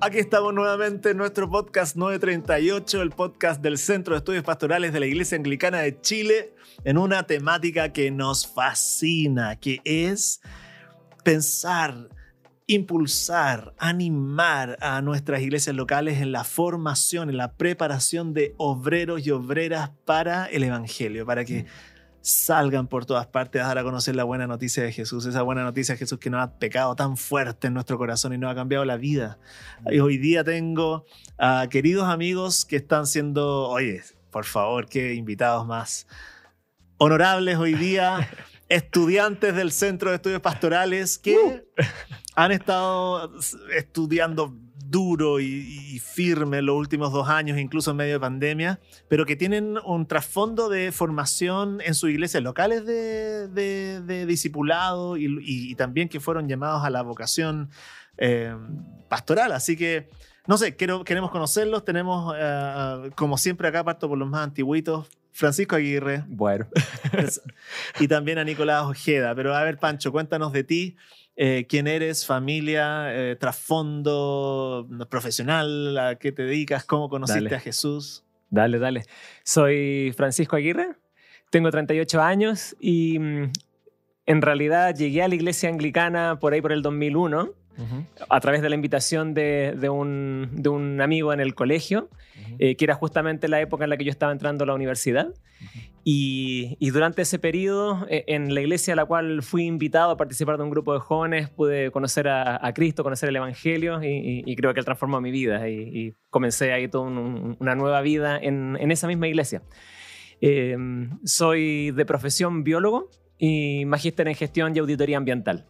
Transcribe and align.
Aquí 0.00 0.18
estamos 0.18 0.54
nuevamente 0.54 1.10
en 1.10 1.16
nuestro 1.16 1.50
podcast 1.50 1.96
938, 1.96 3.02
el 3.02 3.10
podcast 3.10 3.60
del 3.60 3.78
Centro 3.78 4.14
de 4.14 4.18
Estudios 4.18 4.44
Pastorales 4.44 4.92
de 4.92 5.00
la 5.00 5.06
Iglesia 5.06 5.36
Anglicana 5.36 5.78
de 5.78 6.00
Chile, 6.00 6.54
en 6.84 6.98
una 6.98 7.24
temática 7.24 7.92
que 7.92 8.12
nos 8.12 8.46
fascina, 8.46 9.56
que 9.56 9.80
es 9.82 10.40
pensar, 11.24 12.10
impulsar, 12.68 13.74
animar 13.76 14.78
a 14.80 15.02
nuestras 15.02 15.42
iglesias 15.42 15.74
locales 15.74 16.20
en 16.20 16.30
la 16.30 16.44
formación, 16.44 17.28
en 17.28 17.36
la 17.36 17.54
preparación 17.54 18.34
de 18.34 18.54
obreros 18.56 19.26
y 19.26 19.32
obreras 19.32 19.90
para 20.04 20.46
el 20.46 20.62
Evangelio, 20.62 21.26
para 21.26 21.44
que 21.44 21.66
salgan 22.28 22.86
por 22.88 23.06
todas 23.06 23.26
partes 23.26 23.62
a 23.62 23.68
dar 23.68 23.78
a 23.78 23.82
conocer 23.82 24.14
la 24.14 24.24
buena 24.24 24.46
noticia 24.46 24.82
de 24.82 24.92
Jesús, 24.92 25.24
esa 25.24 25.42
buena 25.42 25.62
noticia 25.62 25.94
de 25.94 25.98
Jesús 25.98 26.18
que 26.18 26.30
nos 26.30 26.42
ha 26.42 26.58
pecado 26.58 26.94
tan 26.94 27.16
fuerte 27.16 27.68
en 27.68 27.74
nuestro 27.74 27.96
corazón 27.96 28.34
y 28.34 28.38
nos 28.38 28.52
ha 28.52 28.54
cambiado 28.54 28.84
la 28.84 28.96
vida. 28.96 29.38
Y 29.90 30.00
hoy 30.00 30.18
día 30.18 30.44
tengo 30.44 31.06
a 31.38 31.66
queridos 31.70 32.06
amigos 32.06 32.64
que 32.64 32.76
están 32.76 33.06
siendo, 33.06 33.68
oye, 33.68 34.02
por 34.30 34.44
favor, 34.44 34.88
qué 34.88 35.14
invitados 35.14 35.66
más 35.66 36.06
honorables 36.98 37.56
hoy 37.56 37.74
día, 37.74 38.28
estudiantes 38.68 39.54
del 39.54 39.72
Centro 39.72 40.10
de 40.10 40.16
Estudios 40.16 40.42
Pastorales 40.42 41.18
que 41.18 41.64
han 42.34 42.52
estado 42.52 43.32
estudiando 43.74 44.54
duro 44.90 45.40
y, 45.40 45.98
firme 45.98 46.62
los 46.62 46.76
últimos 46.76 47.12
dos 47.12 47.28
años, 47.28 47.58
incluso 47.58 47.90
en 47.90 47.98
medio 47.98 48.14
de 48.14 48.20
pandemia, 48.20 48.80
pero 49.08 49.26
que 49.26 49.36
tienen 49.36 49.78
un 49.84 50.06
trasfondo 50.06 50.68
de 50.68 50.90
formación 50.92 51.80
en 51.84 51.94
sus 51.94 52.10
iglesias 52.10 52.42
locales 52.42 52.84
de, 52.86 53.48
de, 53.48 54.26
discipulado 54.26 55.16
y, 55.16 55.74
también 55.74 56.08
que 56.08 56.20
fueron 56.20 56.48
llamados 56.48 56.84
a 56.84 56.90
la 56.90 57.02
vocación 57.02 57.70
eh, 58.16 58.54
pastoral. 59.08 59.52
Así 59.52 59.76
que, 59.76 60.08
no 60.46 60.58
sé, 60.58 60.76
quiero, 60.76 61.04
queremos 61.04 61.30
conocerlos. 61.30 61.84
Tenemos, 61.84 62.34
eh, 62.36 63.10
como 63.14 63.38
siempre, 63.38 63.68
acá 63.68 63.84
parto 63.84 64.08
por 64.08 64.18
los 64.18 64.28
más 64.28 64.42
antiguitos. 64.42 65.08
Francisco 65.32 65.76
Aguirre. 65.76 66.24
Bueno. 66.26 66.66
y 68.00 68.08
también 68.08 68.38
a 68.38 68.44
Nicolás 68.44 68.84
Ojeda. 68.84 69.34
Pero 69.36 69.54
a 69.54 69.62
ver, 69.62 69.78
Pancho, 69.78 70.10
cuéntanos 70.10 70.52
de 70.52 70.64
ti. 70.64 70.96
Eh, 71.40 71.66
quién 71.68 71.86
eres, 71.86 72.26
familia, 72.26 73.14
eh, 73.14 73.36
trasfondo 73.36 74.88
profesional, 75.08 75.96
a 75.96 76.16
qué 76.16 76.32
te 76.32 76.42
dedicas, 76.42 76.84
cómo 76.84 77.08
conociste 77.08 77.54
a 77.54 77.60
Jesús. 77.60 78.24
Dale, 78.50 78.80
dale. 78.80 79.04
Soy 79.44 80.12
Francisco 80.16 80.56
Aguirre, 80.56 80.96
tengo 81.50 81.70
38 81.70 82.20
años 82.20 82.74
y 82.80 83.20
mm, 83.20 83.52
en 84.26 84.42
realidad 84.42 84.96
llegué 84.96 85.22
a 85.22 85.28
la 85.28 85.36
iglesia 85.36 85.68
anglicana 85.68 86.40
por 86.40 86.54
ahí 86.54 86.60
por 86.60 86.72
el 86.72 86.82
2001 86.82 87.54
a 88.28 88.40
través 88.40 88.60
de 88.60 88.68
la 88.68 88.74
invitación 88.74 89.32
de, 89.32 89.88
un, 89.88 90.98
amigo 91.00 91.32
en 91.32 91.38
el 91.38 91.54
colegio, 91.54 92.08
eh, 92.58 92.74
que 92.74 92.84
era 92.84 92.96
justamente 92.96 93.46
la 93.46 93.60
época 93.60 93.84
en 93.84 93.90
la 93.90 93.96
que 93.96 94.04
yo 94.04 94.10
estaba 94.10 94.32
entrando 94.32 94.64
a 94.64 94.66
la 94.66 94.74
universidad. 94.74 95.32
Y, 96.10 96.88
durante 96.88 97.20
ese 97.20 97.38
periodo, 97.38 98.06
eh, 98.08 98.24
en 98.28 98.54
la 98.54 98.62
iglesia 98.62 98.94
a 98.94 98.96
la 98.96 99.04
cual 99.04 99.42
fui 99.42 99.64
invitado 99.64 100.12
a 100.12 100.16
participar 100.16 100.56
de 100.56 100.62
un 100.62 100.70
grupo 100.70 100.94
de 100.94 101.00
jóvenes, 101.00 101.50
pude 101.50 101.90
conocer 101.90 102.28
a, 102.28 102.72
Cristo, 102.72 103.02
conocer 103.02 103.28
el 103.28 103.36
Evangelio 103.36 104.00
y, 104.02 104.56
creo 104.56 104.72
que 104.72 104.80
él 104.80 104.86
transformó 104.86 105.20
mi 105.20 105.30
vida 105.30 105.68
y, 105.68 106.14
comencé 106.30 106.72
ahí 106.72 106.88
toda 106.88 107.10
una 107.10 107.74
nueva 107.74 108.00
vida 108.00 108.38
en, 108.40 108.90
esa 108.90 109.06
misma 109.06 109.28
iglesia. 109.28 109.62
Em, 110.40 111.10
soy 111.24 111.90
de 111.90 112.06
profesión 112.06 112.64
biólogo 112.64 113.10
y 113.36 113.84
magíster 113.84 114.28
en 114.28 114.34
gestión 114.34 114.74
y 114.74 114.78
auditoría 114.78 115.18
ambiental. 115.18 115.66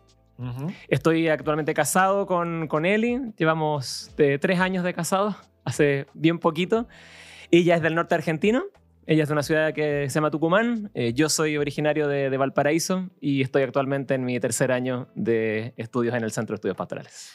Estoy 0.86 1.26
actualmente 1.26 1.74
casado 1.74 2.26
con, 2.26 2.68
con 2.68 2.86
Eli, 2.86 3.32
llevamos 3.36 4.14
tres 4.14 4.60
años 4.60 4.84
de 4.84 4.94
casado, 4.94 5.34
hace 5.64 6.06
bien 6.14 6.38
poquito. 6.38 6.86
Ella 7.50 7.74
es 7.74 7.82
del 7.82 7.96
norte 7.96 8.14
argentino, 8.14 8.62
ella 9.08 9.22
es 9.22 9.28
de 9.30 9.32
una 9.32 9.42
ciudad 9.42 9.72
que 9.72 10.10
se 10.10 10.14
llama 10.14 10.30
Tucumán, 10.30 10.90
eh, 10.92 11.14
yo 11.14 11.30
soy 11.30 11.56
originario 11.56 12.08
de, 12.08 12.36
Valparaíso 12.36 13.08
y 13.22 13.40
estoy 13.40 13.62
actualmente 13.62 14.12
en 14.12 14.22
mi 14.22 14.38
tercer 14.38 14.70
año 14.70 15.08
de 15.14 15.72
estudios 15.78 16.14
en 16.14 16.24
el 16.24 16.30
Centro 16.30 16.52
de 16.52 16.56
Estudios 16.56 16.76
Pastorales. 16.76 17.32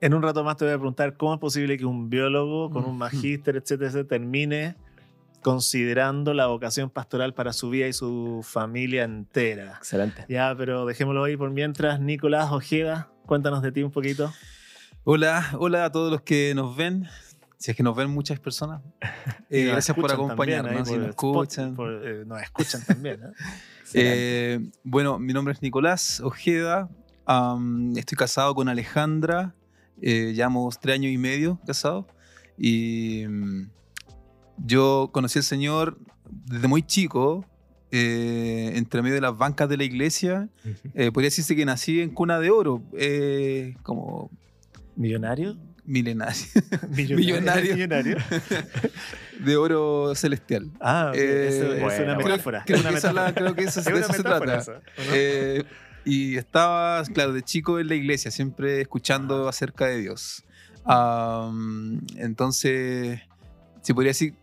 En 0.00 0.14
un 0.14 0.22
rato 0.22 0.42
más 0.42 0.56
te 0.56 0.64
voy 0.64 0.72
a 0.72 0.78
preguntar 0.78 1.18
cómo 1.18 1.34
es 1.34 1.38
posible 1.38 1.76
que 1.76 1.84
un 1.84 2.08
biólogo 2.08 2.70
con 2.70 2.86
un 2.86 2.96
magíster, 2.96 3.56
etcétera, 3.56 4.04
termine 4.04 4.74
considerando 5.42 6.32
la 6.32 6.46
vocación 6.46 6.88
pastoral 6.88 7.34
para 7.34 7.52
su 7.52 7.68
vida 7.68 7.88
y 7.88 7.92
su 7.92 8.40
familia 8.42 9.04
entera. 9.04 9.74
Excelente. 9.76 10.24
Ya, 10.30 10.54
pero 10.56 10.86
dejémoslo 10.86 11.24
ahí 11.24 11.36
por 11.36 11.50
mientras. 11.50 12.00
Nicolás 12.00 12.50
Ojeda, 12.52 13.10
cuéntanos 13.26 13.60
de 13.60 13.70
ti 13.70 13.82
un 13.82 13.90
poquito. 13.90 14.32
Hola, 15.04 15.50
hola 15.58 15.84
a 15.84 15.92
todos 15.92 16.10
los 16.10 16.22
que 16.22 16.54
nos 16.54 16.74
ven. 16.74 17.06
Si 17.62 17.70
es 17.70 17.76
que 17.76 17.84
nos 17.84 17.94
ven 17.94 18.10
muchas 18.10 18.40
personas. 18.40 18.82
Eh, 19.54 19.66
gracias 19.66 19.94
por 19.94 20.10
acompañarnos. 20.10 20.88
si 20.88 20.96
nos 20.96 21.10
escuchan. 21.10 21.76
Eh, 21.78 22.24
nos 22.26 22.40
escuchan 22.40 22.82
también. 22.86 23.20
¿eh? 23.92 24.70
bueno, 24.82 25.18
mi 25.18 25.34
nombre 25.34 25.52
es 25.52 25.60
Nicolás 25.60 26.20
Ojeda. 26.20 26.88
estoy 27.94 28.16
casado 28.16 28.54
con 28.54 28.70
Alejandra. 28.70 29.54
llevamos 30.00 30.80
tres 30.80 30.94
años 30.94 31.12
y 31.12 31.18
medio 31.18 31.60
casados. 31.66 32.06
Y 32.56 33.26
mm, 33.28 33.70
yo 34.56 35.10
conocí 35.12 35.38
al 35.38 35.44
Señor 35.44 35.98
desde 36.30 36.66
muy 36.66 36.82
chico, 36.82 37.44
eh, 37.90 38.72
entre 38.74 39.02
medio 39.02 39.16
de 39.16 39.20
las 39.20 39.36
bancas 39.36 39.68
de 39.68 39.76
la 39.76 39.84
iglesia. 39.84 40.48
Eh, 40.94 41.12
podría 41.12 41.26
decirse 41.26 41.54
que 41.54 41.66
nací 41.66 42.00
en 42.00 42.10
cuna 42.10 42.40
de 42.40 42.50
oro, 42.50 42.82
eh, 42.96 43.74
como... 43.82 44.30
¿Millonario? 44.96 45.58
Milenario. 45.84 46.44
Millonario. 46.88 47.74
Millonario. 47.74 48.16
de 49.44 49.56
oro 49.56 50.14
celestial. 50.14 50.70
Ah, 50.80 51.12
es 51.14 52.00
una 52.00 52.16
metáfora. 52.16 52.62
Creo, 52.64 52.82
que, 52.82 52.94
eso, 53.64 53.82
de 53.82 54.00
eso 54.00 54.12
se 54.12 54.22
trata. 54.22 54.62
y 56.04 56.36
estaba, 56.36 57.02
claro, 57.12 57.32
de 57.32 57.42
chico 57.42 57.80
en 57.80 57.88
la 57.88 57.94
iglesia, 57.94 58.30
siempre 58.30 58.80
escuchando 58.80 59.48
acerca 59.48 59.86
de 59.86 59.98
Dios. 59.98 60.44
entonces, 62.16 63.20
si 63.82 63.92
podría 63.92 64.10
decir 64.10 64.34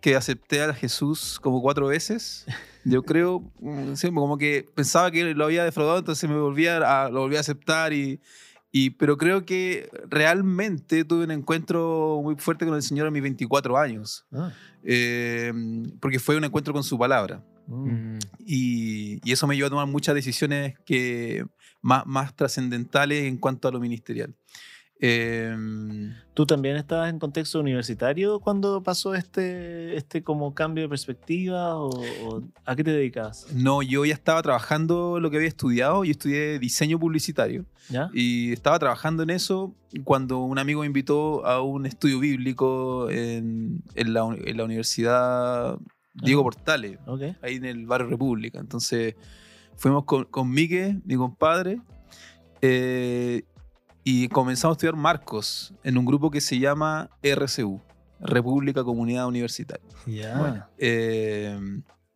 que 0.00 0.14
acepté 0.14 0.62
a 0.62 0.72
Jesús 0.72 1.40
como 1.42 1.60
cuatro 1.60 1.88
veces. 1.88 2.46
Yo 2.84 3.02
creo, 3.02 3.40
mm, 3.58 3.94
como 4.14 4.38
que 4.38 4.64
pensaba 4.74 5.10
que 5.10 5.34
lo 5.34 5.44
había 5.46 5.64
defraudado, 5.64 5.98
entonces 5.98 6.30
me 6.30 6.38
volvía 6.38 6.76
a, 6.76 7.08
lo 7.08 7.22
volví 7.22 7.36
a 7.36 7.40
aceptar 7.40 7.92
y, 7.92 8.20
y, 8.78 8.90
pero 8.90 9.16
creo 9.16 9.46
que 9.46 9.88
realmente 10.10 11.02
tuve 11.06 11.24
un 11.24 11.30
encuentro 11.30 12.20
muy 12.22 12.36
fuerte 12.36 12.66
con 12.66 12.74
el 12.74 12.82
Señor 12.82 13.06
a 13.06 13.10
mis 13.10 13.22
24 13.22 13.78
años, 13.78 14.26
ah. 14.32 14.52
em, 14.84 15.90
porque 15.98 16.18
fue 16.18 16.36
un 16.36 16.44
encuentro 16.44 16.74
con 16.74 16.84
su 16.84 16.98
palabra. 16.98 17.42
Mm. 17.66 18.18
Y, 18.44 19.18
y, 19.26 19.32
eso 19.32 19.46
me 19.46 19.56
llevó 19.56 19.68
a 19.68 19.70
tomar 19.70 19.86
muchas 19.86 20.14
decisiones 20.14 20.74
que, 20.84 21.46
más, 21.80 22.04
más 22.04 22.36
trascendentales 22.36 23.24
en 23.24 23.38
cuanto 23.38 23.66
a 23.66 23.72
lo 23.72 23.80
ministerial. 23.80 24.34
Em, 24.98 26.14
¿Tú 26.32 26.46
también 26.46 26.76
estabas 26.76 27.10
en 27.10 27.18
contexto 27.18 27.60
universitario 27.60 28.40
cuando 28.40 28.82
pasó 28.82 29.14
este, 29.14 29.94
este 29.96 30.22
como 30.22 30.54
cambio 30.54 30.84
de 30.84 30.88
perspectiva 30.88 31.76
o, 31.76 32.42
a 32.64 32.76
qué 32.76 32.82
te 32.82 32.92
dedicas? 32.92 33.46
No, 33.52 33.82
yo 33.82 34.04
ya 34.06 34.14
estaba 34.14 34.42
trabajando 34.42 35.20
lo 35.20 35.30
que 35.30 35.36
había 35.36 35.48
estudiado, 35.48 36.04
yo 36.04 36.10
estudié 36.10 36.58
diseño 36.58 36.98
publicitario 36.98 37.66
y 38.12 38.52
estaba 38.52 38.78
trabajando 38.78 39.22
en 39.22 39.30
eso 39.30 39.74
cuando 40.04 40.40
un 40.40 40.58
amigo 40.58 40.80
me 40.80 40.86
invitó 40.86 41.46
a 41.46 41.62
un 41.62 41.86
estudio 41.86 42.18
bíblico 42.18 43.10
en, 43.10 43.82
en, 43.94 44.14
la, 44.14 44.26
en 44.44 44.56
la, 44.56 44.64
Universidad 44.64 45.78
Diego 46.14 46.42
Portales, 46.42 46.98
ahí 47.42 47.56
en 47.56 47.66
el 47.66 47.86
barrio 47.86 48.08
República. 48.08 48.58
Entonces 48.58 49.14
fuimos 49.76 50.04
con, 50.04 50.24
con 50.24 50.50
Mike, 50.50 51.00
mi 51.04 51.16
compadre, 51.16 51.80
eh, 52.62 53.44
y 54.08 54.28
comenzamos 54.28 54.74
a 54.74 54.76
estudiar 54.76 54.94
Marcos 54.94 55.74
en 55.82 55.98
un 55.98 56.04
grupo 56.04 56.30
que 56.30 56.40
se 56.40 56.60
llama 56.60 57.10
RCU, 57.24 57.80
República 58.20 58.84
Comunidad 58.84 59.26
Universitaria. 59.26 59.84
Eh, 60.78 61.58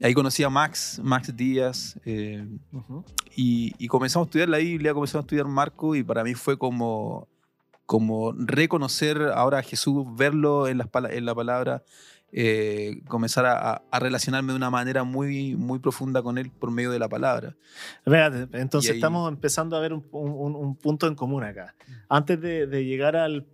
ahí 0.00 0.14
conocí 0.14 0.44
a 0.44 0.50
Max, 0.50 1.00
Max 1.02 1.36
Díaz, 1.36 1.98
eh, 2.04 2.46
y, 3.34 3.88
comenzamos 3.88 4.26
a 4.26 4.28
estudiar 4.28 4.48
la 4.50 4.58
Biblia, 4.58 4.94
comenzamos 4.94 5.24
a 5.24 5.26
estudiar 5.26 5.46
Marcos, 5.48 5.96
y 5.96 6.04
para 6.04 6.22
mí 6.22 6.34
fue 6.34 6.56
como, 6.56 7.26
como 7.86 8.34
reconocer 8.34 9.20
ahora 9.34 9.58
a 9.58 9.62
Jesús, 9.62 10.06
verlo 10.14 10.68
en, 10.68 10.80
en 11.10 11.24
la 11.24 11.34
palabra, 11.34 11.82
eh, 12.32 13.02
comenzar 13.08 13.44
a, 13.46 13.82
relacionarme 13.98 14.52
de 14.52 14.56
una 14.56 14.70
manera 14.70 15.02
muy, 15.02 15.56
muy 15.56 15.80
profunda 15.80 16.22
con 16.22 16.38
él 16.38 16.50
por 16.50 16.70
medio 16.70 16.90
de 16.90 16.98
la 16.98 17.08
palabra. 17.08 17.56
entonces 18.52 18.94
estamos 18.94 19.28
empezando 19.28 19.76
a 19.76 19.80
ver 19.80 19.92
un, 19.92 20.76
punto 20.76 21.06
en 21.06 21.14
común 21.14 21.42
acá. 21.42 21.74
Antes 22.08 22.40
de, 22.40 22.84
llegar 22.84 23.16
al, 23.16 23.46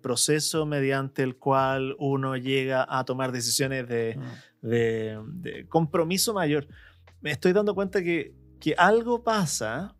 proceso 0.00 0.64
mediante 0.66 1.22
el 1.22 1.36
cual 1.36 1.94
uno 1.98 2.36
llega 2.36 2.86
a 2.88 3.04
tomar 3.04 3.32
decisiones 3.32 3.86
de, 3.86 4.18
mm. 4.62 5.68
compromiso 5.68 6.34
mayor, 6.34 6.66
me 7.20 7.30
estoy 7.30 7.52
dando 7.52 7.74
cuenta 7.74 8.02
que, 8.02 8.34
que 8.58 8.74
algo 8.76 9.22
pasa 9.22 9.94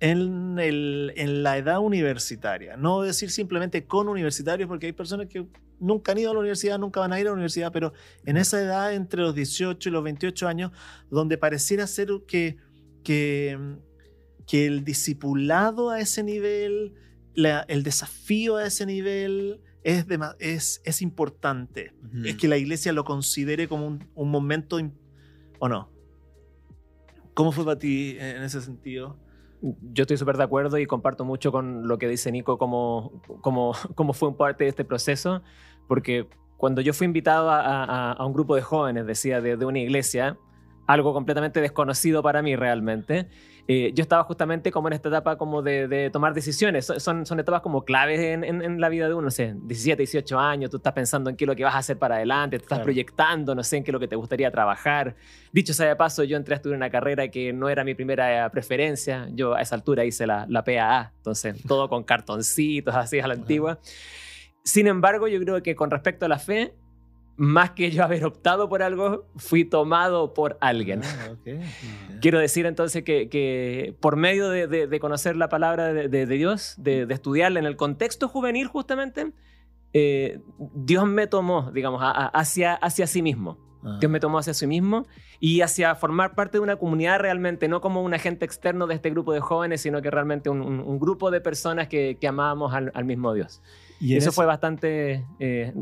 en, 0.00 0.58
el, 0.58 1.12
en 1.16 1.42
la 1.42 1.58
edad 1.58 1.80
universitaria. 1.80 2.76
No 2.76 3.02
decir 3.02 3.30
simplemente 3.30 3.86
con 3.86 4.08
universitarios, 4.08 4.68
porque 4.68 4.86
hay 4.86 4.92
personas 4.92 5.26
que 5.26 5.46
nunca 5.80 6.12
han 6.12 6.18
ido 6.18 6.30
a 6.30 6.34
la 6.34 6.40
universidad, 6.40 6.78
nunca 6.78 7.00
van 7.00 7.12
a 7.12 7.20
ir 7.20 7.26
a 7.26 7.30
la 7.30 7.34
universidad, 7.34 7.72
pero 7.72 7.92
en 8.24 8.36
esa 8.36 8.60
edad 8.60 8.94
entre 8.94 9.22
los 9.22 9.34
18 9.34 9.88
y 9.88 9.92
los 9.92 10.04
28 10.04 10.48
años, 10.48 10.72
donde 11.10 11.38
pareciera 11.38 11.86
ser 11.86 12.08
que, 12.26 12.56
que, 13.02 13.58
que 14.46 14.66
el 14.66 14.84
discipulado 14.84 15.90
a 15.90 16.00
ese 16.00 16.22
nivel, 16.22 16.94
el 17.34 17.82
desafío 17.82 18.56
a 18.56 18.66
ese 18.66 18.86
nivel 18.86 19.60
es, 19.82 20.06
es, 20.38 20.80
es 20.84 21.02
importante. 21.02 21.92
Es 22.24 22.36
que 22.36 22.48
la 22.48 22.56
iglesia 22.56 22.92
lo 22.92 23.04
considere 23.04 23.68
como 23.68 23.86
un, 23.86 24.08
un 24.14 24.30
momento, 24.30 24.78
¿o 25.58 25.68
no? 25.68 25.90
¿Cómo 27.34 27.52
fue 27.52 27.64
para 27.64 27.78
ti 27.78 28.16
en 28.18 28.42
ese 28.42 28.60
sentido? 28.60 29.16
Yo 29.60 30.02
estoy 30.02 30.16
súper 30.16 30.36
de 30.36 30.44
acuerdo 30.44 30.78
y 30.78 30.86
comparto 30.86 31.24
mucho 31.24 31.52
con 31.52 31.88
lo 31.88 31.98
que 31.98 32.08
dice 32.08 32.30
Nico, 32.32 32.58
como 32.58 33.12
cómo, 33.40 33.74
cómo 33.94 34.12
fue 34.12 34.28
un 34.28 34.36
parte 34.36 34.64
de 34.64 34.70
este 34.70 34.84
proceso, 34.84 35.42
porque 35.86 36.28
cuando 36.56 36.80
yo 36.80 36.92
fui 36.92 37.04
invitado 37.04 37.50
a, 37.50 38.12
a, 38.12 38.26
un 38.26 38.32
grupo 38.32 38.56
de 38.56 38.62
jóvenes, 38.62 39.06
decía, 39.06 39.40
de, 39.40 39.56
de, 39.56 39.64
una 39.64 39.78
iglesia, 39.78 40.36
algo 40.88 41.12
completamente 41.12 41.60
desconocido 41.60 42.22
para 42.22 42.42
mí 42.42 42.56
realmente, 42.56 43.28
eh, 43.70 43.92
yo 43.94 44.00
estaba 44.00 44.24
justamente 44.24 44.72
como 44.72 44.88
en 44.88 44.94
esta 44.94 45.10
etapa 45.10 45.36
como 45.36 45.60
de, 45.60 46.08
tomar 46.10 46.32
decisiones. 46.32 46.86
Son, 46.86 47.26
son 47.26 47.38
etapas 47.38 47.60
como 47.60 47.84
claves 47.84 48.18
en, 48.18 48.42
en, 48.42 48.80
la 48.80 48.88
vida 48.88 49.06
de 49.06 49.12
uno, 49.12 49.24
no 49.24 49.30
sé, 49.30 49.54
17, 49.54 50.00
18 50.00 50.38
años, 50.38 50.70
tú 50.70 50.78
estás 50.78 50.94
pensando 50.94 51.28
en 51.28 51.36
qué 51.36 51.44
es 51.44 51.46
lo 51.46 51.54
que 51.54 51.64
vas 51.64 51.74
a 51.74 51.78
hacer 51.78 51.98
para 51.98 52.16
adelante, 52.16 52.56
te 52.56 52.62
estás 52.62 52.78
proyectando, 52.78 53.54
no 53.54 53.62
sé, 53.62 53.76
en 53.76 53.84
qué 53.84 53.90
es 53.90 53.92
lo 53.92 54.00
que 54.00 54.08
te 54.08 54.16
gustaría 54.16 54.50
trabajar. 54.50 55.14
Dicho 55.52 55.74
sea 55.74 55.88
de 55.88 55.96
paso, 55.96 56.24
yo 56.24 56.38
entré 56.38 56.54
a 56.54 56.56
estudiar 56.56 56.78
una 56.78 56.88
carrera 56.88 57.28
que 57.28 57.52
no 57.52 57.68
era 57.68 57.84
mi 57.84 57.94
primera 57.94 58.48
preferencia. 58.48 59.28
Yo 59.32 59.54
a 59.54 59.60
esa 59.60 59.74
altura 59.74 60.06
hice 60.06 60.26
la, 60.26 60.46
la 60.48 60.64
PAA, 60.64 61.12
entonces 61.18 61.62
todo 61.68 61.90
con 61.90 62.04
cartoncitos 62.04 62.94
así 62.94 63.20
a 63.20 63.26
la 63.26 63.34
antigua. 63.34 63.78
Sin 64.64 64.86
embargo, 64.86 65.28
yo 65.28 65.38
creo 65.40 65.62
que 65.62 65.76
con 65.76 65.90
respecto 65.90 66.24
a 66.24 66.28
la 66.30 66.38
fe, 66.38 66.74
más 67.38 67.70
que 67.70 67.92
yo 67.92 68.02
haber 68.02 68.24
optado 68.24 68.68
por 68.68 68.82
algo, 68.82 69.24
fui 69.36 69.64
tomado 69.64 70.34
por 70.34 70.58
alguien. 70.60 71.02
Ah, 71.04 71.36
Quiero 72.20 72.40
decir 72.40 72.66
entonces 72.66 73.04
que, 73.04 73.96
por 74.00 74.16
medio 74.16 74.50
de, 74.50 75.00
conocer 75.00 75.36
la 75.36 75.48
palabra 75.48 75.92
de, 75.92 76.26
Dios, 76.26 76.74
de, 76.78 77.06
estudiarla 77.08 77.60
en 77.60 77.66
el 77.66 77.76
contexto 77.76 78.28
juvenil 78.28 78.66
justamente, 78.66 79.32
eh, 79.92 80.40
Dios 80.74 81.06
me 81.06 81.28
tomó, 81.28 81.70
digamos, 81.70 82.02
hacia, 82.02 82.74
hacia 82.74 83.06
sí 83.06 83.22
mismo. 83.22 83.56
Ah. 83.84 83.98
Dios 84.00 84.10
me 84.10 84.18
tomó 84.18 84.38
hacia 84.38 84.52
sí 84.52 84.66
mismo 84.66 85.06
y 85.38 85.60
hacia 85.60 85.94
formar 85.94 86.34
parte 86.34 86.58
de 86.58 86.62
una 86.62 86.74
comunidad 86.74 87.20
realmente, 87.20 87.68
no 87.68 87.80
como 87.80 88.02
un 88.02 88.14
agente 88.14 88.44
externo 88.44 88.88
de 88.88 88.96
este 88.96 89.10
grupo 89.10 89.32
de 89.32 89.38
jóvenes, 89.38 89.80
sino 89.80 90.02
que 90.02 90.10
realmente 90.10 90.50
un, 90.50 90.98
grupo 90.98 91.30
de 91.30 91.40
personas 91.40 91.86
que, 91.86 92.18
amábamos 92.28 92.74
al, 92.74 93.04
mismo 93.04 93.32
Dios. 93.32 93.62
Y 94.00 94.16
eso, 94.16 94.32
fue 94.32 94.44
bastante 94.44 95.24
eh, 95.38 95.72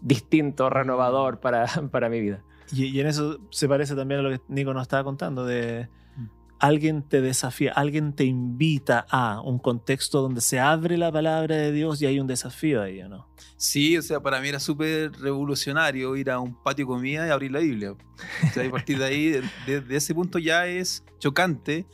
distinto, 0.00 0.70
renovador 0.70 1.40
para, 1.40 1.66
para 1.90 2.08
mi 2.08 2.20
vida. 2.20 2.42
Y, 2.72 3.00
en 3.00 3.06
eso 3.06 3.40
se 3.50 3.68
parece 3.68 3.94
también 3.94 4.20
a 4.20 4.22
lo 4.22 4.30
que 4.30 4.40
Nico 4.48 4.72
nos 4.72 4.82
estaba 4.82 5.04
contando, 5.04 5.44
de 5.44 5.88
mm. 6.16 6.26
alguien 6.60 7.02
te 7.02 7.20
desafía, 7.20 7.72
alguien 7.72 8.14
te 8.14 8.24
invita 8.24 9.06
a 9.10 9.40
un 9.40 9.58
contexto 9.58 10.22
donde 10.22 10.40
se 10.40 10.60
abre 10.60 10.96
la 10.96 11.10
palabra 11.10 11.56
de 11.56 11.72
Dios 11.72 12.00
y 12.00 12.06
hay 12.06 12.20
un 12.20 12.26
desafío 12.26 12.82
ahí, 12.82 13.02
¿no? 13.08 13.28
Sí, 13.56 13.98
o 13.98 14.02
sea, 14.02 14.20
para 14.20 14.40
mí 14.40 14.48
era 14.48 14.60
súper 14.60 15.12
revolucionario 15.20 16.16
ir 16.16 16.30
a 16.30 16.38
un 16.38 16.54
patio 16.62 16.84
de 16.84 16.88
comida 16.88 17.26
y 17.26 17.30
abrir 17.30 17.50
la 17.50 17.58
Biblia. 17.58 17.92
O 17.92 18.52
sea, 18.54 18.66
a 18.66 18.70
partir 18.70 18.98
de 18.98 19.04
ahí, 19.04 19.40
desde 19.66 19.96
ese 19.96 20.14
punto 20.14 20.38
ya 20.38 20.66
es 20.66 21.04
chocante 21.18 21.86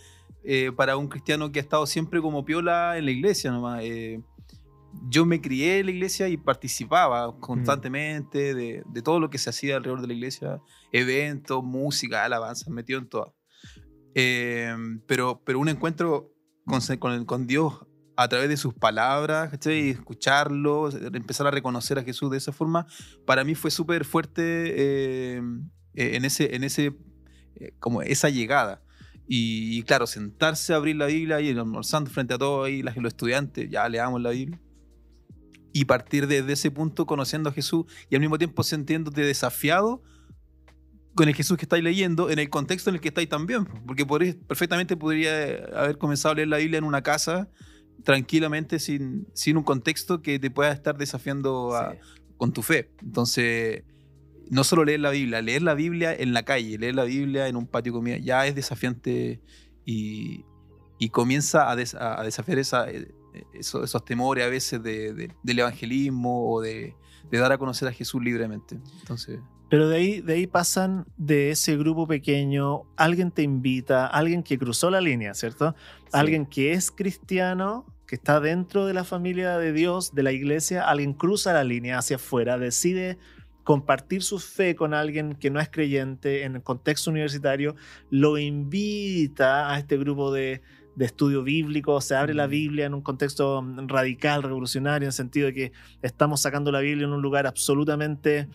eh, 0.44 0.70
para 0.76 0.97
un 0.97 1.08
cristiano 1.08 1.50
que 1.50 1.58
ha 1.58 1.62
estado 1.62 1.87
siempre 1.87 2.20
como 2.20 2.44
piola 2.44 2.99
en 2.99 3.06
la 3.06 3.11
iglesia 3.11 3.50
nomás. 3.50 3.81
Eh, 3.82 4.20
yo 5.08 5.26
me 5.26 5.40
crié 5.40 5.78
en 5.78 5.87
la 5.87 5.93
iglesia 5.93 6.28
y 6.28 6.37
participaba 6.37 7.28
mm. 7.28 7.40
constantemente 7.40 8.54
de, 8.54 8.84
todo 9.02 9.20
lo 9.20 9.31
que 9.31 9.38
se 9.38 9.50
hacía 9.50 9.76
alrededor 9.76 10.00
de 10.00 10.08
la 10.08 10.14
iglesia, 10.14 10.60
eventos, 10.93 11.62
música, 11.62 12.25
alabanza, 12.25 12.70
metido 12.70 12.98
en 12.98 13.08
todo. 13.08 13.34
Em, 14.14 15.00
pero, 15.06 15.43
pero 15.44 15.58
un 15.58 15.69
encuentro 15.69 16.32
con, 16.64 16.81
con, 16.98 17.25
con, 17.25 17.46
Dios 17.46 17.87
a 18.16 18.28
través 18.28 18.48
de 18.48 18.56
sus 18.56 18.75
palabras, 18.75 19.52
y 19.66 19.90
escucharlo, 19.90 20.90
empezar 20.90 21.46
a 21.46 21.50
reconocer 21.50 21.98
a 21.98 22.02
Jesús 22.02 22.31
de 22.31 22.38
esa 22.38 22.52
forma, 22.52 22.87
para 23.26 23.44
mí 23.44 23.54
fue 23.54 23.70
súper 23.70 24.06
fuerte 24.06 25.34
em, 25.37 25.69
e, 25.94 26.16
en 26.16 26.25
ese, 26.25 26.54
en 26.56 26.64
ese, 26.64 26.94
eh, 27.56 27.75
como 27.78 28.02
esa 28.02 28.31
llegada. 28.31 28.82
Y, 29.28 29.82
claro, 29.82 30.06
sentarse 30.06 30.72
a 30.72 30.76
abrir 30.76 30.94
la 30.94 31.06
Biblia 31.06 31.40
y 31.40 31.50
almorzando 31.50 32.08
frente 32.10 32.34
a 32.34 32.38
todos 32.38 32.66
ahí, 32.66 32.82
los 32.82 32.96
estudiantes, 32.96 33.69
ya 33.69 33.88
leamos 33.88 34.22
la 34.22 34.31
Biblia 34.31 34.60
y 35.76 35.84
partir 35.84 36.26
desde 36.26 36.55
ese 36.55 36.70
punto 36.70 37.05
conociendo 37.05 37.50
a 37.50 37.52
Jesús 37.52 37.84
y 38.08 38.14
al 38.14 38.23
mismo 38.23 38.38
tiempo 38.38 38.62
sintiéndote 38.62 39.20
desafiado 39.20 40.02
con 41.14 41.28
el 41.28 41.34
Jesús 41.34 41.58
que 41.58 41.67
estáis 41.67 41.84
leyendo 41.84 42.31
en 42.31 42.38
el 42.38 42.49
contexto 42.49 42.88
en 42.88 42.96
el 42.96 43.02
que 43.02 43.08
estáis 43.08 43.28
también. 43.28 43.67
Porque 43.87 44.06
perfectamente 44.49 44.96
podría 44.96 45.56
haber 45.75 45.99
comenzado 45.99 46.32
a 46.32 46.37
leer 46.37 46.49
la 46.49 46.56
Biblia 46.56 46.78
en 46.78 46.84
una 46.84 47.02
casa 47.02 47.50
tranquilamente 48.05 48.78
sin, 48.78 49.26
sin 49.34 49.58
un 49.58 49.64
contexto 49.64 50.23
que 50.23 50.38
te 50.38 50.50
pueda 50.50 50.73
estar 50.73 50.96
desafiando 50.96 51.75
con 52.38 52.55
tu 52.55 52.62
fe. 52.62 52.90
Entonces, 53.02 53.84
no 54.49 54.64
solo 54.64 54.82
leer 54.82 55.00
la 55.00 55.11
Biblia, 55.11 55.43
leer 55.43 55.61
la 55.61 55.75
Biblia 55.75 56.14
en 56.14 56.32
la 56.32 56.43
calle, 56.44 56.79
leer 56.79 56.94
la 56.94 57.05
Biblia 57.05 57.49
en 57.49 57.56
un 57.56 57.67
patio 57.67 57.93
de 57.93 57.99
comida, 57.99 58.17
ya 58.17 58.46
es 58.46 58.55
desafiante 58.55 59.43
y, 59.84 60.43
comienza 61.11 61.64
a, 61.64 61.72
a 61.72 62.25
desafiar 62.25 62.58
esa, 62.58 62.87
esos, 63.53 64.05
temores 64.05 64.44
a 64.44 64.49
veces 64.49 64.83
del 64.83 65.59
evangelismo 65.59 66.50
o 66.50 66.61
de, 66.61 66.94
dar 67.31 67.53
a 67.53 67.59
conocer 67.59 67.88
a 67.88 67.93
Jesús 67.93 68.23
libremente. 68.23 68.79
Entonces... 69.00 69.41
Pero 69.69 69.88
de 69.88 69.97
ahí, 69.97 70.21
de 70.21 70.35
ahí 70.35 70.47
pasan 70.47 71.06
de 71.17 71.50
ese 71.50 71.77
grupo 71.77 72.06
pequeño, 72.06 72.83
alguien 72.97 73.33
te 73.33 73.43
invita, 73.43 74.06
alguien 74.06 74.44
que 74.44 74.59
cruzó 74.59 74.91
la 74.91 75.00
línea, 75.00 75.35
¿cierto? 75.35 75.75
Alguien 76.12 76.47
que 76.47 76.73
es 76.73 76.93
cristiano, 76.93 77.85
que 78.06 78.15
está 78.15 78.38
dentro 78.38 78.87
de 78.87 78.94
la 78.94 79.03
familia 79.03 79.59
de 79.59 79.73
Dios, 79.73 80.15
de 80.15 80.23
la 80.23 80.31
iglesia, 80.31 80.89
alguien 80.89 81.15
cruza 81.15 81.53
la 81.53 81.65
línea 81.65 81.99
hacia 81.99 82.15
afuera, 82.15 82.59
decide 82.59 83.19
compartir 83.65 84.23
su 84.23 84.39
fe 84.39 84.77
con 84.77 84.94
alguien 84.94 85.35
que 85.35 85.50
no 85.50 85.59
es 85.59 85.69
creyente 85.69 86.44
en 86.44 86.55
el 86.55 86.62
contexto 86.62 87.11
universitario, 87.11 87.75
lo 88.11 88.39
invita 88.39 89.73
a 89.73 89.79
este 89.81 89.97
grupo 89.99 90.32
de, 90.32 90.62
de 90.96 91.04
estudio 91.04 91.43
bíblico, 91.43 92.00
se 92.00 92.16
abre 92.16 92.34
la 92.34 92.46
Biblia 92.46 92.87
en 92.87 92.94
un 92.94 93.02
contexto 93.02 93.62
radical, 93.87 94.43
revolucionario, 94.43 95.04
en 95.04 95.10
el 95.10 95.12
sentido 95.12 95.46
de 95.46 95.54
que 95.54 95.72
estamos 96.02 96.40
sacando 96.40 96.72
la 96.72 96.81
Biblia 96.81 97.06
en 97.06 97.12
un 97.12 97.22
lugar 97.22 97.46
absolutamente 97.46 98.48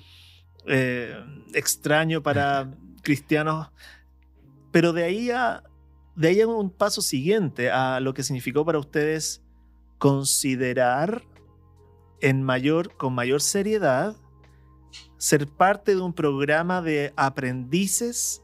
eh, 0.65 1.15
extraño 1.53 2.21
para 2.21 2.75
cristianos. 3.03 3.69
Pero 4.71 4.91
de 4.91 5.03
ahí 5.03 5.29
a, 5.29 5.63
de 6.15 6.27
ahí 6.29 6.41
a 6.41 6.47
un 6.47 6.71
paso 6.71 7.01
siguiente 7.01 7.69
a 7.69 7.99
lo 7.99 8.13
que 8.13 8.23
significó 8.23 8.65
para 8.65 8.79
ustedes 8.79 9.43
considerar 9.99 11.23
en 12.21 12.41
mayor, 12.41 12.97
con 12.97 13.13
mayor 13.13 13.41
seriedad 13.41 14.15
ser 15.17 15.47
parte 15.47 15.93
de 15.95 16.01
un 16.01 16.13
programa 16.13 16.81
de 16.81 17.13
aprendices 17.15 18.41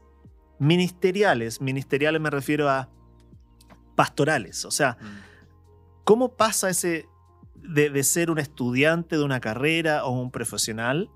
ministeriales. 0.60 1.60
Ministeriales 1.60 2.20
me 2.20 2.30
refiero 2.30 2.68
a 2.68 2.88
pastorales. 3.98 4.64
O 4.64 4.70
sea. 4.70 4.96
¿cómo 6.08 6.30
pasa 6.30 6.70
ese 6.70 7.06
de, 7.56 8.02
ser 8.02 8.30
un 8.30 8.38
estudiante 8.38 9.18
de 9.18 9.24
una 9.24 9.40
carrera 9.40 10.06
o 10.06 10.10
un 10.12 10.30
profesional 10.30 11.10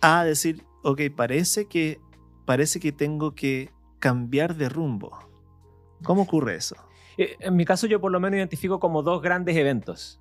a 0.00 0.22
decir, 0.22 0.62
ok, 0.84 1.00
parece 1.16 1.66
que, 1.66 1.98
parece 2.44 2.78
que 2.78 2.92
tengo 2.92 3.34
que 3.34 3.72
cambiar 3.98 4.54
de 4.54 4.68
rumbo? 4.68 5.18
¿Cómo 6.04 6.22
ocurre 6.22 6.54
eso? 6.54 6.76
Eh, 7.18 7.34
en 7.40 7.56
mi 7.56 7.64
caso 7.64 7.88
yo 7.88 8.00
por 8.00 8.12
lo 8.12 8.20
menos 8.20 8.36
identifico 8.36 8.78
como 8.78 9.02
dos 9.02 9.20
grandes 9.20 9.56
eventos. 9.56 10.20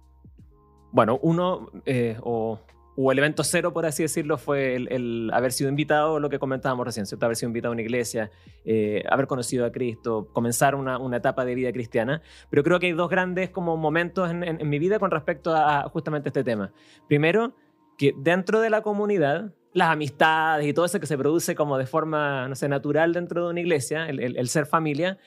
Bueno, 0.91 1.19
uno, 1.21 1.69
eh, 1.85 2.17
o 2.23 2.59
o 2.95 3.11
el 3.11 3.17
evento 3.17 3.43
cero, 3.43 3.73
por 3.73 3.85
así 3.85 4.03
decirlo, 4.03 4.37
fue 4.37 4.75
el, 4.75 5.31
haber 5.33 5.51
sido 5.51 5.69
invitado, 5.69 6.19
lo 6.19 6.29
que 6.29 6.37
comentábamos 6.37 6.85
recién, 6.85 7.05
¿cierto? 7.05 7.25
haber 7.25 7.35
sido 7.35 7.49
invitado 7.49 7.71
a 7.71 7.73
una 7.73 7.81
iglesia, 7.81 8.29
eh, 8.65 9.03
haber 9.09 9.25
conocido 9.25 9.65
a 9.65 9.71
Cristo, 9.71 10.29
comenzar 10.31 10.75
una, 10.75 10.99
una, 10.99 11.17
etapa 11.17 11.43
de 11.45 11.55
vida 11.55 11.71
cristiana. 11.71 12.21
Pero 12.49 12.63
creo 12.63 12.79
que 12.79 12.87
hay 12.87 12.91
dos 12.91 13.09
grandes 13.09 13.49
como 13.49 13.77
momentos 13.77 14.29
en, 14.29 14.69
mi 14.69 14.79
vida 14.79 14.99
con 14.99 15.09
respecto 15.09 15.55
a, 15.55 15.89
justamente 15.89 16.29
este 16.29 16.43
tema. 16.43 16.71
Primero, 17.07 17.55
que 17.97 18.13
dentro 18.17 18.61
de 18.61 18.69
la 18.69 18.81
comunidad, 18.81 19.53
las 19.73 19.89
amistades 19.89 20.67
y 20.67 20.73
todo 20.73 20.85
eso 20.85 20.99
que 20.99 21.07
se 21.07 21.17
produce 21.17 21.55
como 21.55 21.77
de 21.77 21.87
forma, 21.87 22.47
no 22.47 22.55
sé, 22.55 22.69
natural 22.69 23.13
dentro 23.13 23.45
de 23.45 23.51
una 23.51 23.59
iglesia, 23.59 24.07
el, 24.07 24.47
ser 24.49 24.67
familia, 24.67 25.17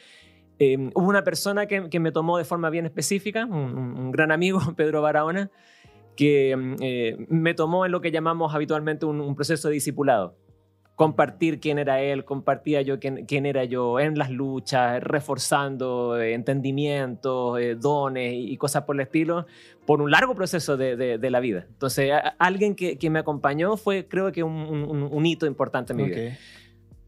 eh, 0.58 0.90
hubo 0.94 1.08
una 1.08 1.24
persona 1.24 1.66
que, 1.66 1.98
me 1.98 2.12
tomó 2.12 2.38
de 2.38 2.44
forma 2.44 2.70
bien 2.70 2.86
específica, 2.86 3.44
un 3.44 4.12
gran 4.12 4.30
amigo, 4.30 4.60
Pedro 4.76 5.02
Barahona, 5.02 5.50
que 6.16 6.56
mm, 6.56 6.76
eh, 6.80 7.26
me 7.28 7.54
tomó 7.54 7.86
en 7.86 7.92
lo 7.92 8.00
que 8.00 8.10
llamamos 8.10 8.54
habitualmente 8.54 9.06
un, 9.06 9.34
proceso 9.34 9.68
de 9.68 9.74
discipulado. 9.74 10.36
compartir 10.96 11.60
quién 11.60 11.78
era 11.78 12.00
él, 12.00 12.24
compartía 12.24 12.80
yo 12.80 12.98
quién, 12.98 13.26
quién 13.26 13.44
era 13.44 13.64
yo 13.64 14.00
en 14.00 14.16
las 14.18 14.30
luchas, 14.30 15.02
reforzando 15.02 16.18
eh, 16.18 16.32
entendimientos, 16.32 17.60
eh, 17.60 17.74
dones 17.74 18.32
y, 18.34 18.56
cosas 18.56 18.84
por 18.84 18.96
el 18.96 19.02
estilo, 19.02 19.46
por 19.84 20.00
un 20.00 20.10
largo 20.10 20.34
proceso 20.34 20.78
de, 20.78 20.96
de, 20.96 21.30
la 21.30 21.40
vida. 21.40 21.66
Entonces, 21.68 22.10
alguien 22.38 22.74
que, 22.74 22.96
que, 22.96 23.10
me 23.10 23.18
acompañó 23.18 23.76
fue, 23.76 24.08
creo 24.08 24.32
que, 24.32 24.42
un, 24.42 24.54
un, 25.12 25.26
hito 25.26 25.44
importante 25.44 25.92
en 25.92 25.96
mi 25.98 26.04
vida. 26.04 26.38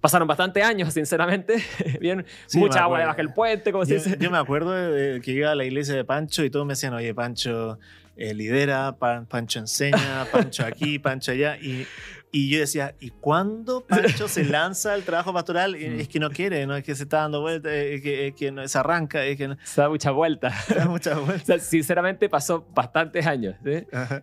Pasaron 0.01 0.29
bastantes 0.29 0.63
años, 0.65 0.93
sinceramente. 0.95 1.63
Bien, 2.01 2.25
mucha 2.55 2.83
agua 2.85 3.01
debajo 3.01 3.17
del 3.17 3.33
puente, 3.33 3.73
como 3.73 3.85
se 3.85 3.95
dice. 3.95 4.17
Yo 4.19 4.31
me 4.31 4.39
acuerdo 4.39 4.71
de 4.93 5.21
que 5.21 5.33
iba 5.33 5.51
a 5.51 5.55
la 5.55 5.65
iglesia 5.65 5.95
de 5.95 6.05
Pancho 6.05 6.45
y 6.45 6.51
todos 6.51 6.67
me 6.67 6.73
decían, 6.73 6.95
oye, 6.95 7.15
Pancho 7.15 7.79
eh, 8.17 8.35
lidera, 8.35 8.97
Pancho 8.99 9.59
enseña, 9.59 10.27
Pancho 10.31 10.65
aquí, 10.65 10.99
Pancho 10.99 11.33
allá. 11.33 11.57
Y 11.57 11.87
y 12.31 12.51
yo 12.51 12.59
decía, 12.59 12.95
¿y 13.01 13.11
cuándo 13.11 13.87
Pancho 13.87 14.29
se 14.29 14.45
lanza 14.45 14.93
al 14.93 15.03
trabajo 15.03 15.33
pastoral? 15.33 15.73
Mm. 15.73 16.01
Es 16.01 16.09
que 16.09 16.21
no 16.21 16.31
quiere, 16.31 16.67
no 16.67 16.77
es 16.77 16.85
que 16.85 16.95
se 16.95 17.05
está 17.05 17.19
dando 17.19 17.41
vuelta, 17.41 17.75
es 17.75 18.03
que, 18.03 18.35
que 18.37 18.51
no, 18.51 18.67
se 18.67 18.79
arranca, 18.79 19.25
es 19.25 19.37
que 19.37 19.49
no. 19.49 19.57
Se 19.65 19.81
da 19.81 19.89
mucha 19.89 20.11
vuelta. 20.11 20.51
Se 20.51 20.75
da 20.75 20.87
mucha 20.87 21.19
vuelta. 21.19 21.59
sinceramente 21.59 22.29
pasó 22.29 22.67
bastantes 22.75 23.27
años. 23.27 23.57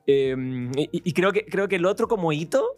Em, 0.05 0.71
y, 0.75 1.13
creo, 1.13 1.31
que, 1.31 1.45
creo 1.45 1.67
que 1.67 1.77
el 1.77 1.85
otro 1.85 2.07
como 2.07 2.31
hito, 2.31 2.77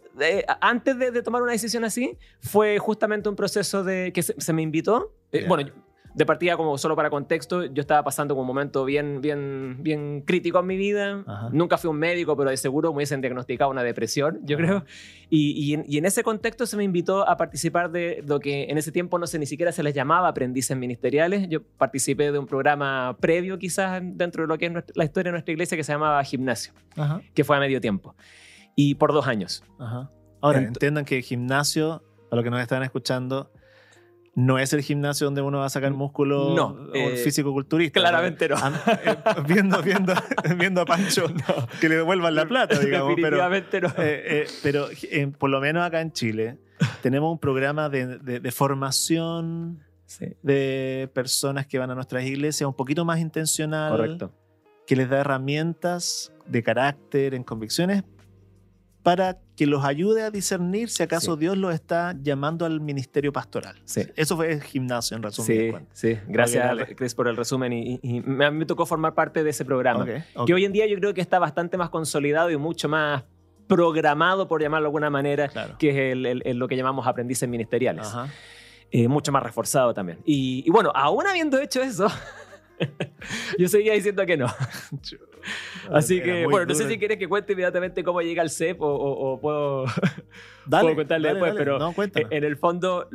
antes 0.60 0.98
de, 0.98 1.22
tomar 1.22 1.42
una 1.42 1.52
decisión 1.52 1.84
así, 1.84 2.16
fue 2.40 2.78
justamente 2.78 3.28
un 3.28 3.36
proceso 3.36 3.84
de 3.84 4.12
que 4.12 4.22
se, 4.22 4.52
me 4.52 4.62
invitó. 4.62 5.14
Eh, 5.32 5.44
bueno, 5.46 5.70
de 6.18 6.26
partida, 6.26 6.56
como 6.56 6.76
solo 6.78 6.96
para 6.96 7.10
contexto, 7.10 7.66
yo 7.66 7.80
estaba 7.80 8.02
pasando 8.02 8.34
un 8.34 8.44
momento 8.44 8.84
bien, 8.84 9.20
bien, 9.20 9.76
bien 9.78 10.22
crítico 10.22 10.58
en 10.58 10.66
mi 10.66 10.76
vida. 10.76 11.24
Nunca 11.52 11.78
fui 11.78 11.88
un 11.88 11.96
médico, 11.96 12.36
pero 12.36 12.50
de 12.50 12.56
seguro 12.56 12.90
me 12.90 12.96
hubiesen 12.96 13.20
diagnosticado 13.20 13.70
una 13.70 13.84
depresión, 13.84 14.40
yo 14.42 14.56
creo. 14.56 14.84
Y, 15.30 15.76
y, 15.86 15.96
en, 15.96 16.04
ese 16.04 16.24
contexto 16.24 16.66
se 16.66 16.76
me 16.76 16.82
invitó 16.82 17.28
a 17.28 17.36
participar 17.36 17.92
de 17.92 18.24
lo 18.26 18.40
que 18.40 18.64
en 18.64 18.78
ese 18.78 18.90
tiempo 18.90 19.16
no 19.20 19.28
sé 19.28 19.38
ni 19.38 19.46
siquiera 19.46 19.70
se 19.70 19.84
les 19.84 19.94
llamaba 19.94 20.26
aprendices 20.26 20.76
ministeriales. 20.76 21.48
Yo 21.48 21.62
participé 21.62 22.32
de 22.32 22.38
un 22.40 22.46
programa 22.46 23.16
previo, 23.20 23.56
quizás 23.56 24.02
dentro 24.02 24.42
de 24.42 24.48
lo 24.48 24.58
que 24.58 24.66
es 24.66 24.72
la 24.96 25.04
historia 25.04 25.28
de 25.28 25.32
nuestra 25.32 25.52
iglesia, 25.52 25.76
que 25.76 25.84
se 25.84 25.92
llamaba 25.92 26.24
Gimnasio, 26.24 26.72
que 27.32 27.44
fue 27.44 27.56
a 27.56 27.60
medio 27.60 27.80
tiempo. 27.80 28.16
Y 28.74 28.96
por 28.96 29.12
dos 29.12 29.28
años. 29.28 29.62
Ahora, 30.40 30.58
entiendan 30.58 31.04
que 31.04 31.22
gimnasio, 31.22 32.02
a 32.32 32.34
lo 32.34 32.42
que 32.42 32.50
nos 32.50 32.60
están 32.60 32.82
escuchando, 32.82 33.52
no 34.34 34.58
es 34.58 34.72
el 34.72 34.82
gimnasio 34.82 35.26
donde 35.26 35.42
uno 35.42 35.58
va 35.58 35.66
a 35.66 35.70
sacar 35.70 35.92
músculo 35.92 36.54
no, 36.54 36.94
eh, 36.94 37.16
físico-culturista. 37.16 38.00
Claramente 38.00 38.48
no. 38.48 38.56
Eh, 38.56 39.16
viendo, 39.46 39.82
viendo, 39.82 40.14
viendo 40.56 40.80
a 40.82 40.86
Pancho 40.86 41.26
que 41.80 41.88
le 41.88 41.96
devuelvan 41.96 42.34
la 42.34 42.46
plata, 42.46 42.78
digamos. 42.80 43.16
Definitivamente 43.16 43.68
pero, 43.70 43.88
no. 43.88 43.94
Eh, 43.98 44.46
pero 44.62 44.88
por 45.38 45.50
lo 45.50 45.60
menos 45.60 45.84
acá 45.84 46.00
en 46.00 46.12
Chile 46.12 46.58
tenemos 47.02 47.32
un 47.32 47.38
programa 47.38 47.88
de, 47.88 48.18
de, 48.18 48.52
formación 48.52 49.84
de 50.42 51.10
personas 51.12 51.66
que 51.66 51.78
van 51.78 51.90
a 51.90 51.94
nuestras 51.94 52.24
iglesias 52.24 52.66
un 52.68 52.74
poquito 52.74 53.04
más 53.04 53.18
intencional. 53.18 53.90
Correcto. 53.90 54.32
Que 54.86 54.96
les 54.96 55.10
da 55.10 55.18
herramientas 55.18 56.32
de 56.46 56.62
carácter, 56.62 57.34
en 57.34 57.42
convicciones, 57.42 58.04
para 59.08 59.38
que 59.56 59.66
los 59.66 59.86
ayude 59.86 60.20
a 60.20 60.30
discernir 60.30 60.90
si 60.90 61.02
acaso 61.02 61.34
Dios 61.34 61.56
los 61.56 61.72
está 61.72 62.14
llamando 62.20 62.66
al 62.66 62.82
ministerio 62.82 63.32
pastoral. 63.32 63.80
Sí. 63.86 64.02
Eso 64.16 64.36
fue 64.36 64.52
el 64.52 64.62
gimnasio, 64.62 65.16
en 65.16 65.22
resumen. 65.22 65.88
Sí, 65.94 66.10
sí. 66.14 66.20
gracias 66.26 66.76
Chris 66.94 67.14
por 67.14 67.26
el 67.26 67.34
resumen. 67.34 67.72
Y, 67.72 68.18
a 68.44 68.50
mí 68.50 68.58
me 68.58 68.66
tocó 68.66 68.84
formar 68.84 69.14
parte 69.14 69.42
de 69.42 69.48
ese 69.48 69.64
programa, 69.64 70.04
que 70.46 70.52
hoy 70.52 70.66
en 70.66 70.72
día 70.72 70.86
yo 70.86 70.96
creo 70.98 71.14
que 71.14 71.22
está 71.22 71.38
bastante 71.38 71.78
más 71.78 71.88
consolidado 71.88 72.50
y 72.50 72.58
mucho 72.58 72.86
más 72.90 73.24
programado, 73.66 74.46
por 74.46 74.60
llamarlo 74.60 74.84
de 74.84 74.88
alguna 74.88 75.08
manera, 75.08 75.50
que 75.78 76.12
es 76.44 76.56
lo 76.56 76.68
que 76.68 76.76
llamamos 76.76 77.06
aprendices 77.06 77.48
ministeriales. 77.48 78.08
Eh, 78.90 79.08
mucho 79.08 79.32
más 79.32 79.42
reforzado 79.42 79.94
también. 79.94 80.18
Y, 80.26 80.68
bueno, 80.70 80.92
aún 80.94 81.26
habiendo 81.26 81.58
hecho 81.58 81.80
eso, 81.80 82.08
yo 83.58 83.68
seguía 83.68 83.94
diciendo 83.94 84.26
que 84.26 84.36
no. 84.36 84.48
Así 85.92 86.22
que, 86.22 86.46
bueno, 86.46 86.66
no 86.66 86.74
sé 86.74 86.88
si 86.88 86.98
quieres 86.98 87.18
que 87.18 87.28
cuente 87.28 87.52
inmediatamente 87.52 88.04
cómo 88.04 88.20
llega 88.20 88.42
al 88.42 88.50
CEP 88.50 88.78
o, 88.80 89.38
puedo, 89.40 89.84
dale, 90.66 90.94
contarle 90.94 91.28
después, 91.30 91.54
pero 91.56 91.78
no, 91.78 91.94
en 91.98 92.44
el 92.44 92.56
fondo 92.56 93.08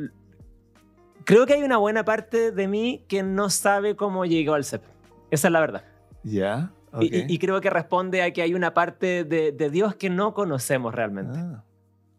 creo 1.24 1.46
que 1.46 1.54
hay 1.54 1.64
una 1.64 1.78
buena 1.78 2.04
parte 2.06 2.52
de 2.52 2.68
mí 2.68 3.06
que 3.08 3.24
no 3.24 3.50
sabe 3.50 3.96
cómo 3.96 4.26
llegó 4.26 4.54
al 4.54 4.64
CEP. 4.64 4.84
Esa 5.32 5.48
es 5.48 5.52
la 5.52 5.60
verdad. 5.60 5.84
Ya. 6.24 6.72
Y, 7.00 7.40
creo 7.40 7.60
que 7.60 7.72
responde 7.72 8.22
a 8.22 8.32
que 8.32 8.44
hay 8.44 8.54
una 8.54 8.76
parte 8.76 9.24
de, 9.24 9.70
Dios 9.72 9.96
que 9.96 10.10
no 10.10 10.34
conocemos 10.34 10.94
realmente. 10.94 11.40
Ah. 11.40 11.64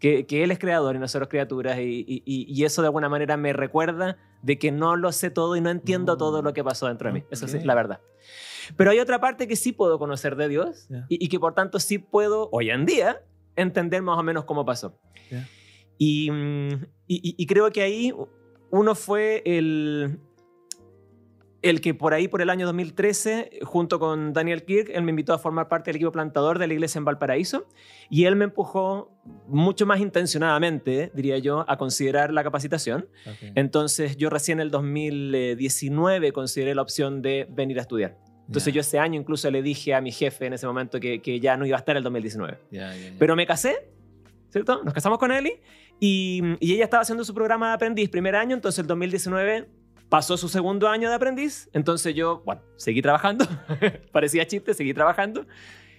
Que, 0.00 0.26
que, 0.26 0.42
Él 0.42 0.50
es 0.50 0.58
creador 0.58 0.96
y 0.96 0.98
nosotros 0.98 1.28
criaturas, 1.28 1.78
y, 1.78 2.22
y, 2.26 2.64
eso 2.64 2.82
de 2.82 2.88
alguna 2.88 3.08
manera 3.08 3.36
me 3.36 3.52
recuerda 3.52 4.18
de 4.42 4.58
que 4.58 4.72
no 4.72 4.96
lo 4.96 5.12
sé 5.12 5.30
todo 5.30 5.56
y 5.56 5.60
no 5.60 5.70
entiendo 5.70 6.16
todo 6.16 6.42
lo 6.42 6.52
que 6.52 6.64
pasó 6.64 6.88
dentro 6.88 7.08
de 7.08 7.14
mí. 7.14 7.24
Eso 7.30 7.46
sí, 7.46 7.60
la 7.60 7.74
verdad. 7.74 8.00
Pero 8.76 8.90
hay 8.90 8.98
otra 9.00 9.20
parte 9.20 9.48
que 9.48 9.56
sí 9.56 9.72
puedo 9.72 9.98
conocer 9.98 10.36
de 10.36 10.48
Dios 10.48 10.88
y, 11.08 11.28
que 11.28 11.38
por 11.38 11.54
tanto 11.54 11.80
sí 11.80 11.98
puedo, 11.98 12.48
hoy 12.52 12.70
en 12.70 12.86
día, 12.86 13.22
entender 13.56 14.02
más 14.02 14.18
o 14.18 14.22
menos 14.22 14.44
cómo 14.44 14.64
pasó. 14.64 14.98
Mm, 15.30 16.74
y, 17.06 17.34
y, 17.38 17.46
creo 17.46 17.70
que 17.70 17.82
ahí 17.82 18.12
uno 18.70 18.94
fue 18.94 19.42
el, 19.46 20.18
el 21.64 21.80
que 21.80 21.94
por 21.94 22.12
ahí, 22.12 22.28
por 22.28 22.42
el 22.42 22.50
año 22.50 22.66
2013, 22.66 23.60
junto 23.62 23.98
con 23.98 24.34
Daniel 24.34 24.64
Kirk, 24.64 24.90
él 24.92 25.02
me 25.02 25.10
invitó 25.10 25.32
a 25.32 25.38
formar 25.38 25.66
parte 25.66 25.90
del 25.90 25.96
equipo 25.96 26.12
plantador 26.12 26.58
de 26.58 26.66
la 26.66 26.74
iglesia 26.74 26.98
en 26.98 27.06
Valparaíso 27.06 27.66
y 28.10 28.26
él 28.26 28.36
me 28.36 28.44
empujó 28.44 29.10
mucho 29.48 29.86
más 29.86 29.98
intencionadamente, 30.00 31.10
diría 31.14 31.38
yo, 31.38 31.64
a 31.66 31.78
considerar 31.78 32.34
la 32.34 32.44
capacitación. 32.44 33.08
Entonces 33.54 34.18
yo 34.18 34.28
recién 34.28 34.58
en 34.58 34.64
el 34.64 34.70
2019 34.70 36.32
consideré 36.32 36.74
la 36.74 36.82
opción 36.82 37.22
de 37.22 37.48
venir 37.50 37.78
a 37.78 37.80
estudiar. 37.80 38.18
Entonces 38.46 38.74
yo 38.74 38.80
ese 38.80 38.98
año 38.98 39.18
incluso 39.18 39.50
le 39.50 39.62
dije 39.62 39.94
a 39.94 40.00
mi 40.00 40.12
jefe 40.12 40.46
en 40.46 40.52
ese 40.52 40.66
momento 40.66 41.00
que, 41.00 41.22
que 41.22 41.40
ya 41.40 41.56
no 41.56 41.66
iba 41.66 41.76
a 41.76 41.80
estar 41.80 41.96
el 41.96 42.02
2019. 42.02 42.58
Pero 43.18 43.36
me 43.36 43.46
casé, 43.46 43.88
¿cierto? 44.50 44.82
Nos 44.84 44.92
casamos 44.92 45.18
con 45.18 45.32
Eli 45.32 45.60
y, 45.98 46.42
y, 46.60 46.74
ella 46.74 46.84
estaba 46.84 47.02
haciendo 47.02 47.24
su 47.24 47.34
programa 47.34 47.68
de 47.68 47.74
aprendiz 47.74 48.10
primer 48.10 48.36
año, 48.36 48.54
entonces 48.54 48.80
el 48.80 48.86
2019 48.86 49.68
pasó 50.08 50.36
su 50.36 50.48
segundo 50.48 50.88
año 50.88 51.08
de 51.08 51.14
aprendiz, 51.14 51.68
entonces 51.72 52.14
yo, 52.14 52.42
bueno, 52.44 52.62
seguí 52.76 53.02
trabajando, 53.02 53.46
parecía 54.12 54.46
chiste, 54.46 54.74
seguí 54.74 54.94
trabajando. 54.94 55.46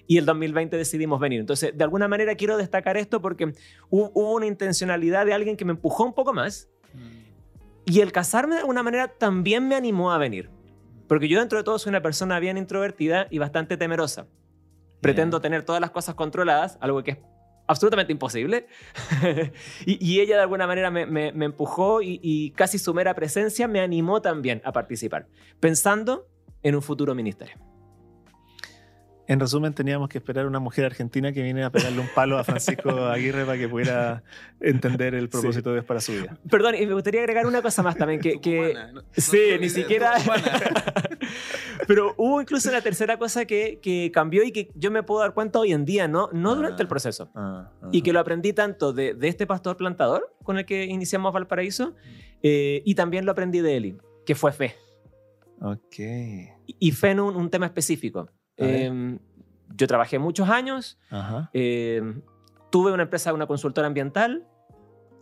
Y 0.07 0.19
el 0.19 0.25
2020 0.25 0.77
decidimos 0.77 1.19
venir. 1.19 1.39
Entonces, 1.39 1.75
de 1.75 1.83
alguna 1.83 2.07
manera 2.07 2.35
quiero 2.35 2.57
destacar 2.57 2.95
esto 2.95 3.23
porque 3.23 3.53
hubo 3.89 4.35
una 4.35 4.45
intencionalidad 4.45 5.25
de 5.25 5.33
alguien 5.33 5.57
que 5.57 5.65
me 5.65 5.71
empujó 5.71 6.03
un 6.03 6.13
poco 6.13 6.31
más. 6.31 6.69
Mm. 6.93 7.91
Y 7.91 8.01
el 8.01 8.11
casarme 8.11 8.53
de 8.53 8.61
alguna 8.61 8.83
manera 8.83 9.07
también 9.07 9.67
me 9.67 9.73
animó 9.73 10.11
a 10.11 10.19
venir. 10.19 10.51
Porque 11.07 11.27
yo 11.27 11.39
dentro 11.39 11.57
de 11.57 11.63
todo 11.63 11.79
soy 11.79 11.91
una 11.91 12.01
persona 12.01 12.39
bien 12.39 12.57
introvertida 12.57 13.27
y 13.29 13.37
bastante 13.37 13.77
temerosa. 13.77 14.27
Pretendo 15.01 15.39
tener 15.39 15.63
todas 15.63 15.81
las 15.81 15.91
cosas 15.91 16.15
controladas, 16.15 16.77
algo 16.81 17.03
que 17.03 17.11
es 17.11 17.17
absolutamente 17.67 18.11
imposible. 18.11 18.67
y, 19.85 20.19
ella 20.19 20.35
de 20.35 20.41
alguna 20.41 20.67
manera 20.67 20.89
me, 20.89 21.27
empujó 21.27 22.01
y, 22.01 22.19
y, 22.23 22.51
casi 22.51 22.79
su 22.79 22.93
mera 22.93 23.13
presencia 23.13 23.67
me 23.67 23.81
animó 23.81 24.21
también 24.21 24.61
a 24.65 24.71
participar, 24.71 25.27
pensando 25.59 26.27
en 26.63 26.75
un 26.75 26.81
futuro 26.81 27.13
ministerio. 27.13 27.74
En 29.27 29.39
resumen, 29.39 29.73
teníamos 29.73 30.07
que 30.09 30.19
esperar 30.19 30.45
una 30.45 30.59
mujer 30.59 30.85
argentina 30.85 31.31
que 31.31 31.41
viene 31.41 31.63
a 31.63 31.71
pegarle 31.71 31.99
un 31.99 32.09
palo 32.13 32.37
a 32.37 32.43
Francisco 32.43 32.89
Aguirre 33.07 33.43
para 33.45 33.57
que 33.57 33.67
pudiera 33.67 34.23
entender 34.59 35.15
el 35.15 35.29
propósito 35.29 35.69
de 35.69 35.77
Dios 35.77 35.85
para 35.85 35.99
su 35.99 36.11
vida. 36.11 36.37
Perdón, 36.49 36.75
y 36.75 36.85
me 36.85 36.93
gustaría 36.93 37.21
agregar 37.21 37.47
una 37.47 37.61
cosa 37.61 37.81
más 37.81 37.97
también, 37.97 38.19
que... 38.19 38.39
que... 38.41 38.75
sí, 39.13 39.39
ni 39.59 39.69
siquiera... 39.69 40.13
Pero 41.87 42.13
hubo 42.17 42.41
incluso 42.41 42.69
una 42.69 42.81
tercera 42.81 43.17
cosa 43.17 43.45
que, 43.45 43.79
que, 43.81 44.11
cambió 44.13 44.43
y 44.43 44.51
que 44.51 44.71
yo 44.75 44.91
me 44.91 45.03
puedo 45.03 45.21
dar 45.21 45.33
cuenta 45.33 45.59
hoy 45.59 45.73
en 45.73 45.85
día, 45.85 46.07
no, 46.07 46.29
no 46.31 46.55
durante 46.55 46.81
el 46.81 46.87
ah, 46.87 46.89
proceso. 46.89 47.31
Ah, 47.35 47.71
y 47.91 48.01
que 48.01 48.13
lo 48.13 48.19
aprendí 48.19 48.53
tanto 48.53 48.93
de, 48.93 49.13
de, 49.13 49.27
este 49.27 49.45
pastor 49.45 49.77
plantador 49.77 50.35
con 50.43 50.57
el 50.57 50.65
que 50.65 50.85
iniciamos 50.85 51.33
Valparaíso, 51.33 51.89
mm. 51.89 51.93
eh, 52.43 52.81
y 52.85 52.95
también 52.95 53.25
lo 53.25 53.31
aprendí 53.31 53.59
de 53.59 53.77
Eli, 53.77 53.97
que 54.25 54.35
fue 54.35 54.51
fe. 54.51 54.75
Ok. 55.61 55.95
Y, 56.79 56.91
fe 56.91 57.11
en 57.11 57.19
un, 57.19 57.35
un 57.35 57.49
tema 57.49 57.65
específico. 57.65 58.29
Em, 58.57 59.19
yo 59.75 59.87
trabajé 59.87 60.19
muchos 60.19 60.49
años, 60.49 60.97
em, 61.53 62.21
tuve 62.71 62.91
una 62.91 63.03
empresa, 63.03 63.33
una 63.33 63.47
consultora 63.47 63.87
ambiental, 63.87 64.47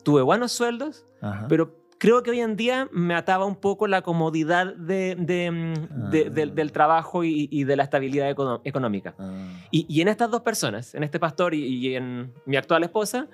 tuve 0.04 0.22
buenos 0.22 0.52
sueldos, 0.52 1.06
pero 1.50 1.76
creo 1.98 2.22
que 2.22 2.32
hoy 2.32 2.42
en 2.42 2.56
día 2.56 2.90
me 2.92 3.16
ataba 3.16 3.46
un 3.46 3.56
poco 3.56 3.88
la 3.88 4.02
comodidad 4.02 4.76
de, 4.76 5.16
mm, 5.16 6.10
del, 6.10 6.54
ah. 6.60 6.72
trabajo 6.72 7.24
y, 7.24 7.64
de 7.64 7.76
la 7.76 7.84
estabilidad 7.84 8.30
económica. 8.30 9.16
Ah. 9.18 9.48
Y, 9.72 10.02
en 10.02 10.10
estas 10.10 10.30
dos 10.30 10.42
personas, 10.42 10.94
en 10.96 11.04
este 11.04 11.20
pastor 11.20 11.54
y, 11.54 11.96
en 11.96 12.34
mi 12.46 12.58
actual 12.58 12.84
esposa, 12.84 13.28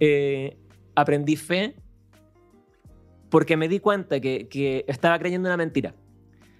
eh, 0.00 0.58
aprendí 0.94 1.36
fe 1.36 1.76
porque 3.30 3.56
me 3.56 3.68
di 3.68 3.80
cuenta 3.80 4.20
que, 4.20 4.48
que 4.48 4.84
estaba 4.88 5.18
creyendo 5.18 5.48
una 5.48 5.56
mentira 5.56 5.94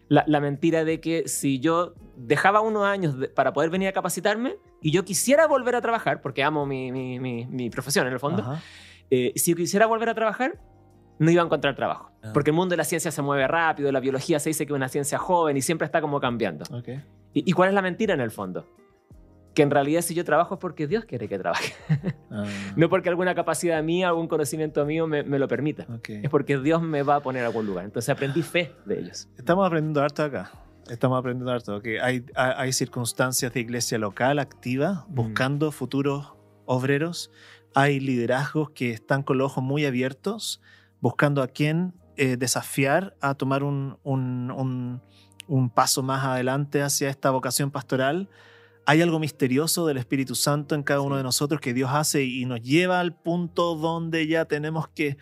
la, 0.09 0.41
mentira 0.41 0.85
de 0.85 1.01
que 1.01 1.29
si 1.29 1.59
yo 1.59 1.95
dejaba 2.17 2.61
unos 2.61 2.85
años 2.85 3.17
para 3.35 3.53
poder 3.53 3.71
venir 3.71 3.89
a 3.89 3.93
capacitarme 3.93 4.57
y 4.81 4.93
yo 4.93 5.05
quisiera 5.05 5.47
volver 5.47 5.75
a 5.75 5.81
trabajar, 5.81 6.21
porque 6.21 6.43
amo 6.43 6.67
mi, 6.67 6.93
mi, 6.93 7.19
mi, 7.19 7.71
profesión 7.71 8.07
en 8.07 8.13
el 8.13 8.21
fondo, 8.21 8.59
Eh, 9.09 9.33
si 9.37 9.55
quisiera 9.55 9.87
volver 9.87 10.09
a 10.09 10.15
trabajar, 10.15 10.59
no 11.19 11.31
iba 11.31 11.43
a 11.43 11.45
encontrar 11.45 11.77
trabajo. 11.77 12.11
Ah. 12.23 12.31
Porque 12.33 12.51
el 12.51 12.57
mundo 12.57 12.73
de 12.73 12.79
la 12.79 12.85
ciencia 12.85 13.11
se 13.11 13.23
mueve 13.23 13.47
rápido, 13.47 13.91
la 13.93 14.01
biología 14.01 14.39
se 14.41 14.51
dice 14.51 14.67
que 14.67 14.73
es 14.73 14.77
una 14.77 14.89
ciencia 14.89 15.19
joven 15.19 15.57
y 15.57 15.63
siempre 15.63 15.87
está 15.87 16.01
como 16.01 16.21
cambiando. 16.21 16.65
¿Y, 17.33 17.53
cuál 17.53 17.69
es 17.69 17.75
la 17.75 17.83
mentira 17.83 18.15
en 18.15 18.21
el 18.21 18.31
fondo? 18.31 18.67
Que 19.57 19.63
en 19.63 19.71
realidad 19.71 20.03
si 20.03 20.15
yo 20.15 20.25
trabajo 20.25 20.55
es 20.55 20.61
porque 20.61 20.87
Dios 20.87 21.05
quiere 21.05 21.29
que 21.29 21.39
trabaje. 21.39 21.75
Ah. 22.29 22.45
no 22.77 22.91
porque 22.91 23.09
alguna 23.09 23.35
capacidad 23.35 23.83
mía, 23.83 24.09
algún 24.09 24.29
conocimiento 24.29 24.85
mío 24.85 25.07
me, 25.07 25.23
lo 25.23 25.49
permita. 25.49 25.87
Es 26.07 26.29
porque 26.29 26.59
Dios 26.59 26.83
me 26.83 27.03
va 27.03 27.17
a 27.17 27.21
poner 27.21 27.45
a 27.45 27.47
algún 27.47 27.65
lugar. 27.65 27.87
Entonces 27.87 28.11
aprendí 28.11 28.43
fe 28.43 28.75
de 28.85 28.99
ellos. 28.99 29.29
Estamos 29.39 29.67
aprendiendo 29.67 30.03
harto 30.03 30.23
acá. 30.25 30.51
Estamos 30.91 31.19
aprendiendo 31.19 31.51
harto. 31.51 31.81
Que 31.81 31.99
hay, 31.99 32.27
hay 32.35 32.73
circunstancias 32.75 33.55
de 33.55 33.61
iglesia 33.61 33.97
local 33.97 34.39
activa 34.39 35.07
mm. 35.09 35.15
buscando 35.15 35.73
futuros 35.73 36.35
obreros. 36.67 37.31
Hay 37.75 38.01
liderazgos 38.01 38.71
que 38.71 38.91
están 38.91 39.23
con 39.23 39.39
los 39.39 39.53
ojos 39.53 39.65
muy 39.65 39.87
abiertos 39.87 40.61
buscando 41.01 41.43
a 41.43 41.49
quién 41.49 41.95
eh, 42.17 42.37
desafiar 42.37 43.15
a 43.21 43.35
tomar 43.35 43.63
un, 43.63 43.99
un, 44.03 45.01
un, 45.47 45.71
paso 45.71 46.03
más 46.03 46.25
adelante 46.25 46.83
hacia 46.83 47.11
esta 47.11 47.31
vocación 47.31 47.71
pastoral. 47.71 48.29
Hay 48.89 49.03
algo 49.03 49.19
misterioso 49.19 49.85
del 49.87 49.97
Espíritu 49.97 50.37
Santo 50.37 50.77
en 50.77 50.85
cada 50.85 51.01
uno 51.01 51.17
de 51.17 51.25
nosotros 51.25 51.61
que 51.61 51.75
Dios 51.75 51.91
hace 51.93 52.25
y 52.25 52.45
nos 52.45 52.63
lleva 52.63 53.01
al 53.01 53.15
punto 53.15 53.75
donde 53.75 54.29
ya 54.29 54.45
tenemos 54.45 54.87
que 54.89 55.19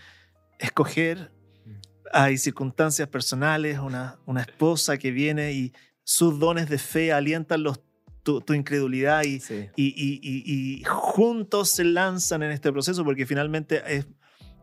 escoger. 0.59 1.33
Mm. 1.65 1.71
Hay 2.13 2.37
circunstancias 2.37 3.09
personales, 3.09 3.79
una, 3.79 4.19
una 4.27 4.43
esposa 4.43 4.99
que 4.99 5.11
viene 5.11 5.53
y 5.55 5.73
sus 6.03 6.39
dones 6.39 6.69
de 6.69 6.77
fe 6.77 7.13
alientan 7.13 7.63
los, 7.63 7.81
tu, 8.23 8.43
tu, 8.43 8.53
incredulidad 8.53 9.25
y, 9.25 9.41
y, 9.77 9.87
y, 9.87 10.21
y, 10.23 10.85
juntos 10.85 11.71
se 11.71 11.85
lanzan 11.85 12.43
en 12.43 12.51
este 12.51 12.71
proceso 12.71 13.03
porque 13.03 13.25
finalmente 13.25 13.83
es, 13.87 14.07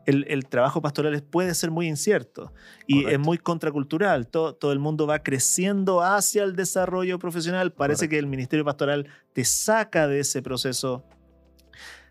el, 0.06 0.46
trabajo 0.48 0.82
pastoral 0.82 1.22
puede 1.24 1.54
ser 1.54 1.72
muy 1.72 1.88
incierto 1.88 2.54
y 2.88 3.06
es 3.06 3.20
muy 3.20 3.38
contracultural. 3.38 4.28
Todo, 4.28 4.56
todo, 4.56 4.72
el 4.72 4.80
mundo 4.80 5.08
va 5.08 5.20
creciendo 5.20 6.02
hacia 6.02 6.44
el 6.44 6.56
desarrollo 6.56 7.20
profesional. 7.20 7.72
Parece 7.72 8.10
que 8.10 8.18
el 8.18 8.28
ministerio 8.28 8.66
pastoral 8.66 9.08
te 9.34 9.46
saca 9.46 10.08
de 10.08 10.20
ese 10.20 10.42
proceso 10.42 11.06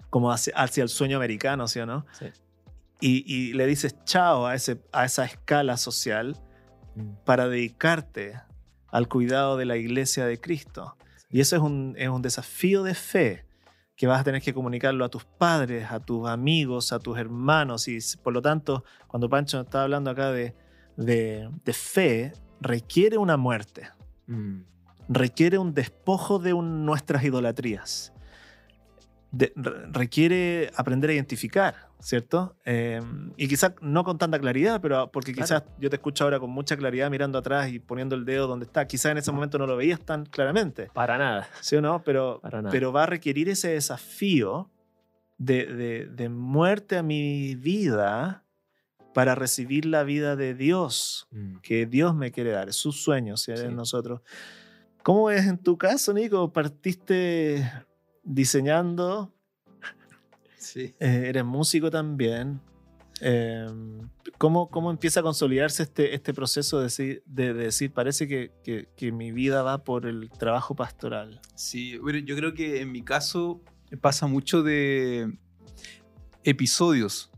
como 0.08 0.32
hacia, 0.32 0.54
hacia 0.56 0.82
el 0.82 0.88
sueño 0.88 1.16
americano, 1.16 1.68
¿sí 1.68 1.80
o 1.80 1.86
no? 1.86 2.04
Y, 3.00 3.52
le 3.54 3.66
dices 3.66 3.96
chao 4.04 4.46
a, 4.46 4.54
ese, 4.54 4.80
a 4.92 5.06
esa 5.06 5.24
escala 5.24 5.76
social 5.78 6.36
mm. 6.96 7.24
para 7.24 7.48
dedicarte 7.48 8.38
al 8.88 9.08
cuidado 9.08 9.56
de 9.56 9.64
la 9.64 9.76
iglesia 9.76 10.26
de 10.26 10.38
Cristo. 10.38 10.96
Y 11.30 11.40
eso 11.40 11.56
es 11.56 11.62
un, 11.62 11.94
es 11.96 12.08
un 12.08 12.22
desafío 12.22 12.82
de 12.82 12.94
fe 12.94 13.44
que 14.00 14.06
vas 14.06 14.22
a 14.22 14.24
tener 14.24 14.40
que 14.40 14.54
comunicarlo 14.54 15.04
a 15.04 15.10
tus 15.10 15.26
padres, 15.26 15.90
a 15.90 16.00
tus 16.00 16.26
amigos, 16.26 16.90
a 16.90 16.98
tus 17.00 17.18
hermanos. 17.18 17.86
Y 17.86 17.98
por 18.22 18.32
lo 18.32 18.40
tanto, 18.40 18.82
cuando 19.06 19.28
Pancho 19.28 19.60
está 19.60 19.82
hablando 19.82 20.08
acá 20.08 20.32
de, 20.32 20.54
de, 20.96 21.72
fe, 21.74 22.32
requiere 22.62 23.18
una 23.18 23.36
muerte. 23.36 23.90
Mm. 24.26 24.62
Requiere 25.10 25.58
un 25.58 25.74
despojo 25.74 26.38
de 26.38 26.54
nuestras 26.54 27.22
idolatrías 27.24 28.14
requiere 29.32 30.70
aprender 30.74 31.10
a 31.10 31.12
identificar, 31.12 31.88
¿cierto? 32.00 32.56
Em, 32.64 33.32
y 33.36 33.46
quizás 33.46 33.74
no 33.80 34.02
con 34.02 34.18
tanta 34.18 34.38
claridad, 34.40 34.80
pero 34.80 35.10
porque 35.12 35.32
quizás 35.32 35.62
yo 35.78 35.88
te 35.88 35.96
escucho 35.96 36.24
ahora 36.24 36.40
con 36.40 36.50
mucha 36.50 36.76
claridad 36.76 37.10
mirando 37.10 37.38
atrás 37.38 37.70
y 37.70 37.78
poniendo 37.78 38.16
el 38.16 38.24
dedo 38.24 38.48
donde 38.48 38.66
está. 38.66 38.86
Quizás 38.86 39.12
en 39.12 39.18
ese 39.18 39.30
momento 39.30 39.58
no 39.58 39.66
lo 39.66 39.76
veías 39.76 40.00
tan 40.00 40.26
claramente. 40.26 40.90
Para 40.92 41.16
nada. 41.16 41.48
¿Sí 41.60 41.76
o 41.76 41.80
no? 41.80 42.02
Pero, 42.02 42.40
pero 42.70 42.92
va 42.92 43.04
a 43.04 43.06
requerir 43.06 43.48
ese 43.48 43.68
desafío 43.68 44.68
de, 45.38 46.08
de, 46.10 46.28
muerte 46.28 46.98
a 46.98 47.02
mi 47.02 47.54
vida 47.54 48.44
para 49.14 49.34
recibir 49.34 49.86
la 49.86 50.02
vida 50.02 50.36
de 50.36 50.54
Dios, 50.54 51.28
mm. 51.30 51.56
que 51.62 51.86
Dios 51.86 52.14
me 52.14 52.30
quiere 52.30 52.50
dar, 52.50 52.68
es 52.68 52.76
su 52.76 52.92
sueño, 52.92 53.36
si 53.36 53.52
en 53.52 53.74
nosotros. 53.74 54.20
¿Cómo 55.02 55.30
es 55.30 55.46
en 55.46 55.56
tu 55.56 55.78
caso, 55.78 56.12
Nico? 56.12 56.52
¿Partiste 56.52 57.66
diseñando. 58.30 59.32
Sí. 60.56 60.94
Eh, 61.00 61.24
eres 61.26 61.44
músico 61.44 61.90
también. 61.90 62.60
Em, 63.20 64.08
¿cómo, 64.38 64.70
¿cómo, 64.70 64.90
empieza 64.90 65.20
a 65.20 65.22
consolidarse 65.22 65.82
este, 65.82 66.14
este 66.14 66.32
proceso 66.32 66.78
de 66.78 66.84
decir, 66.84 67.22
de, 67.26 67.52
decir 67.52 67.92
parece 67.92 68.26
que, 68.26 68.86
que, 68.96 69.12
mi 69.12 69.30
vida 69.30 69.62
va 69.62 69.84
por 69.84 70.06
el 70.06 70.30
trabajo 70.30 70.74
pastoral? 70.74 71.40
Sí, 71.54 71.98
bueno, 71.98 72.18
yo 72.20 72.34
creo 72.36 72.54
que 72.54 72.80
en 72.80 72.92
mi 72.92 73.02
caso 73.02 73.60
pasa 74.00 74.26
mucho 74.26 74.62
de 74.62 75.36
episodios 76.44 77.30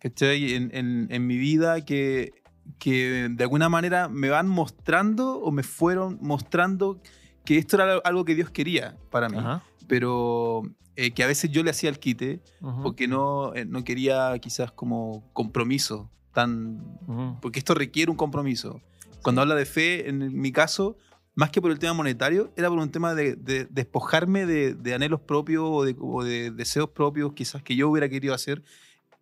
¿cachai? 0.00 0.54
En, 0.54 0.70
en, 0.74 1.06
en 1.10 1.26
mi 1.26 1.38
vida 1.38 1.82
que, 1.82 2.32
que 2.78 3.28
de 3.30 3.44
alguna 3.44 3.70
manera 3.70 4.08
me 4.08 4.28
van 4.28 4.48
mostrando 4.48 5.40
o 5.40 5.50
me 5.50 5.62
fueron 5.62 6.18
mostrando 6.20 7.00
que 7.46 7.56
esto 7.56 7.76
era 7.76 7.98
algo 8.04 8.26
que 8.26 8.34
Dios 8.34 8.50
quería 8.50 8.98
para 9.10 9.30
mí. 9.30 9.38
Ajá 9.38 9.62
pero 9.92 10.62
eh, 10.96 11.10
que 11.10 11.22
a 11.22 11.26
veces 11.26 11.50
yo 11.50 11.62
le 11.62 11.68
hacía 11.68 11.90
el 11.90 11.98
quite 11.98 12.40
porque 12.82 13.06
no, 13.06 13.54
eh, 13.54 13.66
no 13.66 13.84
quería 13.84 14.38
quizás 14.38 14.72
como 14.72 15.22
compromiso 15.34 16.10
tan... 16.32 16.98
Porque 17.42 17.58
esto 17.58 17.74
requiere 17.74 18.10
un 18.10 18.16
compromiso. 18.16 18.80
Cuando 19.22 19.42
habla 19.42 19.54
de 19.54 19.66
fe, 19.66 20.08
en 20.08 20.40
mi 20.40 20.50
caso, 20.50 20.96
más 21.34 21.50
que 21.50 21.60
por 21.60 21.70
el 21.70 21.78
tema 21.78 21.92
monetario, 21.92 22.50
era 22.56 22.70
por 22.70 22.78
un 22.78 22.90
tema 22.90 23.14
de, 23.14 23.36
despojarme 23.68 24.46
de, 24.46 24.94
anhelos 24.94 25.20
propios 25.20 25.62
o 26.00 26.24
de, 26.24 26.50
deseos 26.52 26.88
propios 26.88 27.34
quizás 27.34 27.62
que 27.62 27.76
yo 27.76 27.90
hubiera 27.90 28.08
querido 28.08 28.32
hacer 28.32 28.62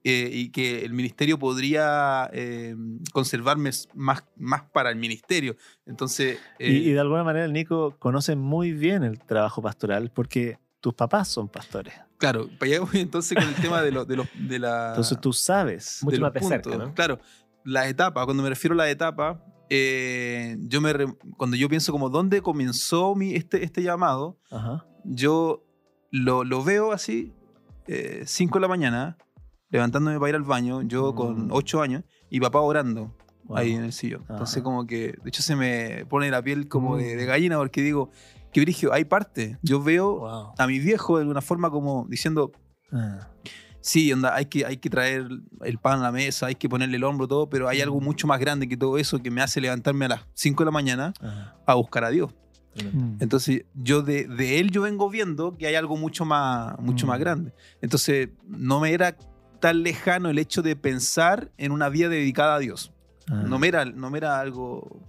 eh, 0.03 0.31
y 0.33 0.51
que 0.51 0.85
el 0.85 0.93
ministerio 0.93 1.39
podría 1.39 2.31
conservarme 3.13 3.71
más, 3.95 4.25
más 4.37 4.63
para 4.73 4.91
el 4.91 4.97
ministerio. 4.97 5.57
Entonces, 5.87 6.39
y, 6.59 6.91
de 6.91 7.01
alguna 7.01 7.25
manera 7.25 7.45
el 7.45 7.53
Nico 7.53 7.97
conoce 7.99 8.37
muy 8.37 8.73
bien 8.73 9.03
el 9.03 9.19
trabajo 9.19 9.63
pastoral 9.63 10.11
porque 10.11 10.59
tus 10.81 10.95
papás 10.95 11.29
son 11.29 11.49
pastores. 11.49 11.95
Claro, 12.19 12.49
para 12.59 12.73
allá 12.73 12.81
voy 12.81 13.01
entonces 13.01 13.37
con 13.37 13.49
el 13.49 13.55
tema 13.57 13.83
de, 13.83 13.91
de, 13.91 14.29
de 14.35 14.59
la... 14.59 14.91
Entonces 14.91 15.21
tú 15.21 15.33
sabes. 15.33 16.01
Mucho 16.03 16.21
más 16.21 16.33
cerca, 16.47 16.77
¿no? 16.77 16.95
Claro, 16.95 17.19
la 17.65 17.89
etapa, 17.89 18.25
cuando 18.25 18.43
me 18.43 18.49
refiero 18.49 18.75
a 18.75 18.79
la 18.79 18.91
etapa, 18.91 19.45
eh, 19.69 20.57
yo 20.61 20.81
me 20.81 20.93
cuando 21.37 21.57
yo 21.57 21.69
pienso 21.69 21.93
como 21.93 22.11
dónde 22.11 22.43
comenzó 22.43 23.15
mi, 23.15 23.35
este, 23.35 23.65
este 23.65 23.83
llamado, 23.83 24.39
yo 25.05 25.65
lo, 26.11 26.45
lo, 26.45 26.65
veo 26.65 26.93
así, 26.93 27.33
5 27.87 27.89
eh, 27.89 28.25
de 28.27 28.61
la 28.61 28.69
mañana, 28.69 29.17
levantándome 29.71 30.19
para 30.19 30.31
ir 30.31 30.37
al 30.37 30.43
baño, 30.43 30.83
yo 30.83 31.15
con 31.15 31.49
8 31.51 31.79
mm. 31.79 31.81
años, 31.81 32.05
y 32.29 32.41
papá 32.41 32.61
orando 32.61 33.15
ahí 33.55 33.73
en 33.73 33.85
el 33.85 33.93
sillón. 33.93 34.25
Entonces 34.29 34.63
como 34.63 34.87
que, 34.87 35.19
de 35.23 35.29
hecho 35.29 35.43
se 35.43 35.57
me 35.57 36.05
pone 36.07 36.31
la 36.31 36.43
piel 36.43 36.69
como 36.69 36.97
de, 36.97 37.17
de, 37.17 37.25
mm. 37.25 37.29
gallina 37.29 37.57
porque 37.59 37.83
digo, 37.83 38.11
que 38.53 38.61
Virgio, 38.61 38.93
hay 38.93 39.05
parte. 39.05 39.59
Yo 39.63 39.83
veo 39.83 40.55
a 40.59 40.67
mi 40.67 40.79
viejo 40.79 41.17
de 41.17 41.23
alguna 41.23 41.41
forma 41.41 41.71
como 41.71 42.07
diciendo, 42.09 42.53
ah. 42.93 43.29
sí, 43.81 44.13
onda, 44.13 44.35
hay, 44.35 44.47
que, 44.47 44.67
hay 44.67 44.77
que 44.79 44.91
traer 44.91 45.29
el 45.63 45.79
pan 45.79 46.01
a 46.01 46.05
la 46.05 46.13
mesa, 46.13 46.47
hay 46.47 46.57
que 46.57 46.69
ponerle 46.69 46.97
el 46.97 47.05
hombro, 47.05 47.29
todo, 47.29 47.49
pero 47.49 47.69
hay 47.69 47.81
algo 47.81 48.01
mm. 48.01 48.05
mucho 48.05 48.27
más 48.27 48.41
grande 48.41 48.69
que 48.69 48.77
todo 48.77 48.99
eso 48.99 49.21
que 49.23 49.31
me 49.31 49.41
hace 49.41 49.61
levantarme 49.61 50.07
a 50.07 50.09
las 50.09 50.21
5 50.35 50.63
de 50.63 50.65
la 50.65 50.73
mañana 50.73 51.13
a 51.67 51.75
buscar 51.75 52.05
a 52.05 52.11
Dios. 52.11 52.33
Mm. 52.93 53.17
Entonces, 53.21 53.65
yo 53.75 54.03
de, 54.03 54.27
de, 54.27 54.61
él 54.61 54.71
yo 54.71 54.83
vengo 54.83 55.11
viendo 55.11 55.57
que 55.57 55.67
hay 55.67 55.75
algo 55.75 55.97
mucho 55.97 56.25
más, 56.25 56.79
mucho 56.81 57.07
más 57.07 57.19
grande. 57.19 57.53
Entonces, 57.81 58.31
no 58.47 58.81
me 58.81 58.93
era 58.93 59.17
tan 59.61 59.83
lejano 59.83 60.31
el 60.31 60.39
hecho 60.39 60.63
de 60.63 60.77
pensar 60.77 61.53
en 61.59 61.73
una 61.73 61.89
vida 61.89 62.09
dedicada 62.09 62.57
a 62.57 62.59
Dios. 62.59 62.93
No, 63.29 63.61
me 63.61 63.69
era, 63.69 63.85
no 63.85 64.11
me 64.11 64.19
era 64.19 64.41
algo 64.41 65.07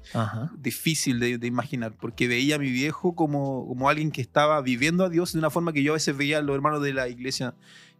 difícil 0.59 1.19
de, 1.19 1.47
imaginar, 1.47 1.95
porque 1.99 2.27
veía 2.27 2.57
a 2.57 2.59
mi 2.59 2.69
viejo 2.69 3.15
como, 3.15 3.67
como 3.67 3.89
alguien 3.89 4.11
que 4.11 4.21
estaba 4.21 4.61
viviendo 4.61 5.03
a 5.05 5.09
Dios 5.09 5.33
de 5.33 5.39
una 5.39 5.49
forma 5.49 5.73
que 5.73 5.81
yo 5.81 5.93
a 5.93 5.95
veces 5.95 6.15
veía 6.15 6.37
a 6.37 6.41
los 6.43 6.55
hermanos 6.55 6.83
de 6.83 6.93
la 6.93 7.07
iglesia 7.07 7.55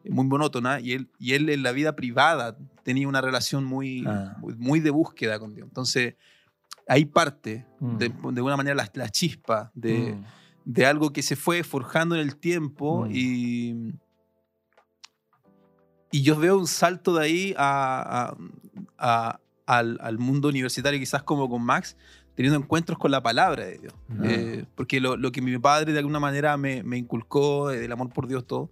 muy 0.08 0.26
monótona 0.28 0.80
y 0.80 0.94
él, 0.94 1.10
y 1.18 1.34
él 1.34 1.50
en 1.50 1.64
la 1.64 1.72
vida 1.72 1.96
privada 1.96 2.58
tenía 2.84 3.08
una 3.08 3.22
relación 3.22 3.66
muy, 3.66 4.04
ah. 4.08 4.38
muy, 4.42 4.80
de 4.80 4.92
búsqueda 4.92 5.40
con 5.40 5.56
Dios. 5.56 5.68
Entonces, 5.68 6.16
ahí 6.88 7.06
parte 7.06 7.66
de, 7.80 8.10
mm. 8.10 8.34
de, 8.34 8.42
una 8.42 8.58
manera 8.58 8.76
la, 8.76 8.92
la 8.94 9.10
chispa 9.10 9.72
de, 9.74 10.14
mm. 10.14 10.24
de, 10.66 10.86
algo 10.86 11.14
que 11.14 11.22
se 11.24 11.36
fue 11.36 11.64
forjando 11.64 12.16
en 12.16 12.22
el 12.22 12.36
tiempo 12.36 13.06
mm. 13.06 13.12
y, 13.12 13.94
y 16.12 16.22
yo 16.22 16.38
veo 16.38 16.58
un 16.58 16.68
salto 16.68 17.16
de 17.16 17.24
ahí 17.24 17.56
a, 17.58 18.36
a 18.98 19.40
al, 19.72 20.18
mundo 20.18 20.50
universitario, 20.50 21.00
quizás 21.00 21.24
como 21.24 21.50
con 21.50 21.62
Max, 21.64 21.96
teniendo 22.36 22.60
encuentros 22.60 22.98
con 22.98 23.12
la 23.12 23.22
palabra 23.22 23.66
de 23.66 23.78
Dios. 23.78 23.94
Eh, 24.24 24.66
porque 24.76 25.00
lo, 25.00 25.32
que 25.32 25.42
mi 25.42 25.58
padre 25.60 25.94
de 25.94 26.00
alguna 26.00 26.20
manera 26.20 26.58
me, 26.58 26.82
inculcó, 26.98 27.72
eh, 27.72 27.86
el 27.86 27.92
amor 27.92 28.10
por 28.10 28.28
Dios, 28.28 28.46
todo, 28.46 28.70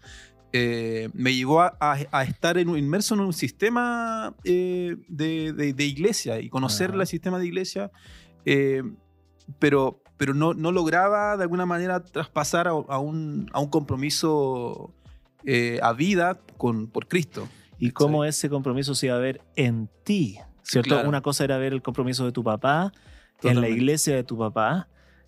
eh, 0.52 1.10
me 1.14 1.34
llevó 1.34 1.62
a, 1.62 2.24
estar 2.24 2.58
en, 2.58 2.70
inmerso 2.76 3.14
en 3.14 3.22
un 3.22 3.34
sistema 3.34 4.34
de, 4.44 5.76
iglesia 5.78 6.40
y 6.40 6.50
conocer 6.50 6.92
el 6.92 7.06
sistema 7.08 7.40
de 7.40 7.46
iglesia, 7.46 7.92
pero, 9.60 10.02
pero 10.18 10.34
no, 10.34 10.54
no, 10.54 10.72
lograba 10.72 11.38
de 11.38 11.44
alguna 11.44 11.66
manera 11.66 12.04
traspasar 12.04 12.68
a, 12.68 12.74
un, 12.74 13.50
a 13.54 13.60
un, 13.60 13.70
compromiso 13.70 14.94
a 15.82 15.94
vida 15.94 16.40
con, 16.58 16.88
por 16.88 17.08
Cristo. 17.08 17.48
y 17.78 17.92
cómo 17.92 18.26
ese 18.26 18.50
compromiso 18.50 18.96
se 18.96 19.08
iba 19.08 19.16
a 19.16 19.20
ver 19.20 19.42
en 19.56 19.90
ti, 20.04 20.38
¿cierto? 20.64 21.02
Una 21.08 21.22
cosa 21.22 21.44
era 21.44 21.58
ver 21.58 21.74
el 21.74 21.82
compromiso 21.82 22.26
de 22.26 22.32
tu 22.32 22.44
papá 22.44 22.92
en 23.44 23.62
la 23.62 23.70
iglesia 23.70 24.16
de 24.16 24.24
tu 24.24 24.38
papá 24.38 24.88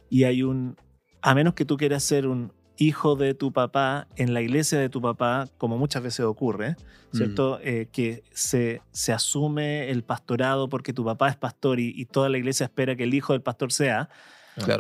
y 0.10 0.26
hay 0.26 0.44
un, 0.44 0.76
a 1.22 1.34
menos 1.34 1.54
que 1.54 1.66
tú 1.66 1.78
quieras 1.78 2.04
ser 2.04 2.28
un 2.28 2.52
hijo 2.78 3.16
de 3.16 3.34
tu 3.34 3.54
papá 3.54 4.08
en 4.16 4.34
la 4.34 4.42
iglesia 4.42 4.80
de 4.80 4.90
tu 4.90 5.02
papá, 5.02 5.48
como 5.58 5.78
muchas 5.78 6.02
veces 6.02 6.26
ocurre, 6.26 6.76
¿cierto? 7.14 7.60
Mm. 7.60 7.68
Eh, 7.68 7.90
que 7.92 8.24
se, 8.32 8.82
se 8.92 9.14
asume 9.14 9.90
el 9.92 10.04
pastorado 10.04 10.68
porque 10.68 10.92
tu 10.92 11.06
papá 11.06 11.30
es 11.30 11.36
pastor 11.36 11.80
y, 11.80 12.06
toda 12.06 12.28
la 12.30 12.38
iglesia 12.38 12.66
espera 12.66 12.96
que 12.96 13.04
el 13.04 13.14
hijo 13.14 13.34
del 13.34 13.42
pastor 13.42 13.72
sea. 13.72 14.10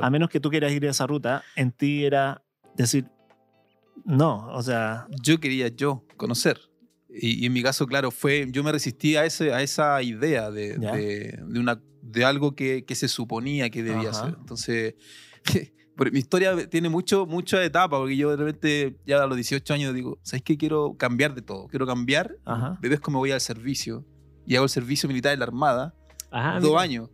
A 0.01 0.09
menos 0.09 0.29
que 0.29 0.39
tú 0.39 0.49
quieras 0.49 0.71
ir 0.73 0.85
a 0.85 0.91
esa 0.91 1.07
ruta, 1.07 1.43
en 1.55 1.71
ti 1.71 2.03
era 2.03 2.43
decir, 2.75 3.05
no, 4.05 4.47
o 4.53 4.63
sea... 4.63 5.07
Yo 5.21 5.39
quería 5.39 5.67
yo 5.69 6.05
conocer. 6.17 6.59
Y, 7.13 7.45
en 7.45 7.53
mi 7.53 7.61
caso, 7.61 7.87
claro, 7.87 8.09
fue, 8.09 8.47
yo 8.51 8.63
me 8.63 8.71
resistí 8.71 9.15
a, 9.17 9.25
ese, 9.25 9.53
a 9.53 9.61
esa 9.61 10.01
idea 10.01 10.49
de, 10.49 10.77
de, 10.77 11.59
una, 11.59 11.81
de 12.01 12.23
algo 12.25 12.55
que, 12.55 12.85
que, 12.85 12.95
se 12.95 13.09
suponía 13.09 13.69
que 13.69 13.83
debía 13.83 14.13
ser. 14.13 14.35
Entonces, 14.39 14.95
mi 16.11 16.19
historia 16.19 16.69
tiene 16.69 16.89
mucho, 16.89 17.25
mucha 17.25 17.63
etapa, 17.63 17.97
porque 17.97 18.15
yo 18.15 18.31
de 18.31 18.37
repente, 18.37 18.97
ya 19.05 19.21
a 19.21 19.27
los 19.27 19.35
18 19.35 19.73
años, 19.73 19.93
digo, 19.93 20.19
¿sabes 20.23 20.41
qué? 20.43 20.57
Quiero 20.57 20.95
cambiar 20.97 21.35
de 21.35 21.41
todo. 21.41 21.67
Quiero 21.67 21.85
cambiar. 21.85 22.37
Ves 22.79 22.99
cómo 23.01 23.19
voy 23.19 23.31
al 23.31 23.41
servicio. 23.41 24.05
Y 24.47 24.55
hago 24.55 24.65
el 24.65 24.69
servicio 24.69 25.07
militar 25.07 25.33
en 25.33 25.39
la 25.39 25.45
Armada. 25.45 25.93
dos 26.61 26.79
años. 26.81 27.09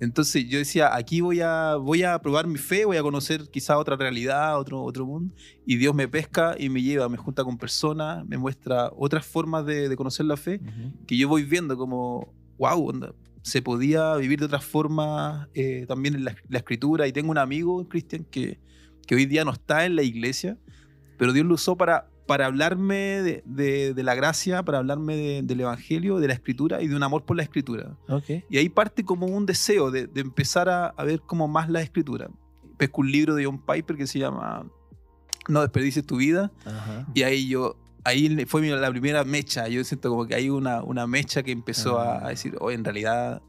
Entonces 0.00 0.48
yo 0.48 0.58
decía, 0.58 0.94
aquí 0.94 1.20
voy 1.20 1.40
a, 1.40 1.74
voy 1.76 2.04
a 2.04 2.18
probar 2.20 2.46
mi 2.46 2.58
fe, 2.58 2.84
voy 2.84 2.96
a 2.96 3.02
conocer 3.02 3.48
quizá 3.50 3.78
otra 3.78 3.96
realidad, 3.96 4.58
otro, 4.58 4.82
otro 4.82 5.04
mundo. 5.04 5.34
Y 5.66 5.76
Dios 5.76 5.94
me 5.94 6.06
pesca 6.06 6.54
y 6.58 6.68
me 6.68 6.82
lleva, 6.82 7.08
me 7.08 7.16
junta 7.16 7.42
con 7.42 7.58
personas, 7.58 8.24
me 8.26 8.38
muestra 8.38 8.90
otras 8.96 9.26
formas 9.26 9.66
de, 9.66 9.94
conocer 9.96 10.26
la 10.26 10.36
fe, 10.36 10.60
que 11.06 11.16
yo 11.16 11.28
voy 11.28 11.42
viendo 11.42 11.76
como, 11.76 12.32
wow, 12.58 12.88
onda, 12.88 13.12
se 13.42 13.60
podía 13.60 14.14
vivir 14.16 14.38
de 14.38 14.46
otra 14.46 14.60
forma 14.60 15.48
eh, 15.54 15.84
también 15.88 16.14
en 16.14 16.24
la, 16.24 16.36
escritura. 16.52 17.08
Y 17.08 17.12
tengo 17.12 17.30
un 17.30 17.38
amigo, 17.38 17.88
Cristian, 17.88 18.24
que, 18.24 18.60
que 19.06 19.16
hoy 19.16 19.26
día 19.26 19.44
no 19.44 19.52
está 19.52 19.84
en 19.84 19.96
la 19.96 20.02
iglesia, 20.02 20.58
pero 21.16 21.32
Dios 21.32 21.44
lo 21.44 21.54
usó 21.54 21.76
para, 21.76 22.08
para 22.28 22.44
hablarme 22.44 23.42
de, 23.46 23.94
de, 23.94 24.02
la 24.02 24.14
gracia, 24.14 24.62
para 24.62 24.78
hablarme 24.78 25.42
del 25.42 25.60
evangelio, 25.62 26.18
de 26.18 26.28
la 26.28 26.34
escritura 26.34 26.82
y 26.82 26.86
de 26.86 26.94
un 26.94 27.02
amor 27.02 27.24
por 27.24 27.38
la 27.38 27.42
escritura. 27.42 27.96
Y 28.50 28.58
ahí 28.58 28.68
parte 28.68 29.02
como 29.02 29.24
un 29.24 29.46
deseo 29.46 29.90
de, 29.90 30.10
empezar 30.14 30.68
a, 30.68 30.88
a, 30.88 31.04
ver 31.04 31.22
como 31.22 31.48
más 31.48 31.70
la 31.70 31.80
escritura. 31.80 32.28
Pesco 32.76 33.00
un 33.00 33.10
libro 33.10 33.34
de 33.34 33.46
John 33.46 33.64
Piper 33.64 33.96
que 33.96 34.06
se 34.06 34.18
llama 34.18 34.70
No 35.48 35.62
desperdices 35.62 36.04
tu 36.04 36.18
vida. 36.18 36.52
Y 37.14 37.22
ahí 37.22 37.48
yo 37.48 37.76
ahí 38.04 38.44
fue 38.44 38.60
la 38.66 38.90
primera 38.90 39.24
mecha. 39.24 39.66
Yo 39.68 39.82
siento 39.82 40.10
como 40.10 40.26
que 40.26 40.34
hay 40.34 40.50
una, 40.50 40.82
una 40.82 41.06
mecha 41.06 41.42
que 41.42 41.52
empezó 41.52 41.98
a, 41.98 42.26
ah. 42.26 42.28
decir, 42.28 42.56
oh, 42.60 42.70
en 42.70 42.84
realidad 42.84 43.40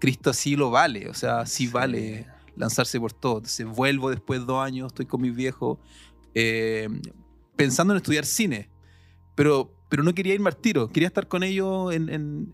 Cristo 0.00 0.32
sí 0.32 0.56
lo 0.56 0.72
vale, 0.72 1.08
o 1.08 1.14
sea, 1.14 1.46
sí, 1.46 1.68
vale 1.68 2.26
lanzarse 2.56 2.98
por 2.98 3.12
todo. 3.12 3.36
Entonces 3.36 3.64
vuelvo 3.64 4.10
después 4.10 4.40
de 4.40 4.46
dos 4.46 4.64
años, 4.64 4.88
estoy 4.88 5.06
con 5.06 5.22
mis 5.22 5.36
viejos, 5.36 5.78
eh, 6.34 6.88
pensando 7.56 7.92
en 7.92 7.98
estudiar 7.98 8.24
cine, 8.24 8.68
pero, 9.34 9.72
pero 9.88 10.02
no 10.02 10.14
quería 10.14 10.34
irme 10.34 10.48
al 10.48 10.56
tiro, 10.56 10.88
quería 10.88 11.08
estar 11.08 11.28
con 11.28 11.42
ellos 11.42 11.92
en, 11.92 12.08
en, 12.08 12.52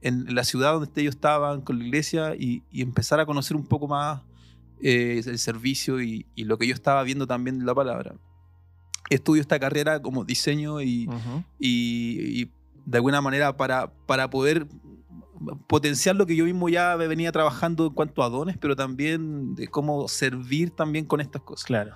en, 0.00 0.34
la 0.34 0.44
ciudad 0.44 0.72
donde 0.72 0.88
ellos 1.00 1.14
estaban, 1.14 1.60
con 1.60 1.78
la 1.78 1.84
iglesia, 1.84 2.34
y, 2.34 2.62
y 2.70 2.82
empezar 2.82 3.20
a 3.20 3.26
conocer 3.26 3.56
un 3.56 3.66
poco 3.66 3.88
más 3.88 4.22
eh, 4.80 5.22
el 5.24 5.38
servicio 5.38 6.02
y, 6.02 6.26
y, 6.34 6.44
lo 6.44 6.58
que 6.58 6.66
yo 6.66 6.74
estaba 6.74 7.02
viendo 7.02 7.26
también 7.26 7.58
de 7.58 7.64
la 7.64 7.74
palabra 7.74 8.14
estudio 9.14 9.42
esta 9.42 9.58
carrera 9.58 10.00
como 10.00 10.24
diseño 10.24 10.80
y, 10.80 11.08
y, 11.58 12.50
de 12.84 12.98
alguna 12.98 13.20
manera 13.20 13.56
para, 13.56 13.92
para 14.06 14.28
poder 14.28 14.66
potenciar 15.68 16.16
lo 16.16 16.26
que 16.26 16.34
yo 16.34 16.44
mismo 16.44 16.68
ya 16.68 16.96
venía 16.96 17.30
trabajando 17.32 17.86
en 17.86 17.92
cuanto 17.92 18.22
a 18.22 18.28
dones, 18.28 18.56
pero 18.58 18.74
también 18.74 19.54
de 19.54 19.68
cómo 19.68 20.08
servir 20.08 20.70
también 20.70 21.04
con 21.04 21.20
estas 21.20 21.42
cosas. 21.42 21.64
Claro. 21.64 21.94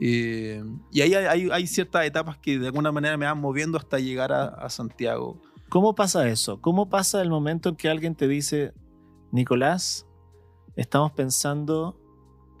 Eh, 0.00 0.62
y 0.92 1.00
ahí 1.00 1.14
hay, 1.14 1.48
hay, 1.50 1.66
ciertas 1.66 2.04
etapas 2.04 2.36
que 2.38 2.58
de 2.58 2.66
alguna 2.66 2.92
manera 2.92 3.16
me 3.16 3.26
van 3.26 3.40
moviendo 3.40 3.78
hasta 3.78 3.98
llegar 3.98 4.32
a, 4.32 4.46
a 4.46 4.68
Santiago. 4.68 5.40
¿Cómo 5.68 5.94
pasa 5.94 6.28
eso? 6.28 6.60
¿Cómo 6.60 6.88
pasa 6.88 7.22
el 7.22 7.30
momento 7.30 7.70
en 7.70 7.76
que 7.76 7.88
alguien 7.88 8.14
te 8.14 8.28
dice, 8.28 8.72
Nicolás, 9.32 10.06
estamos 10.76 11.12
pensando 11.12 11.98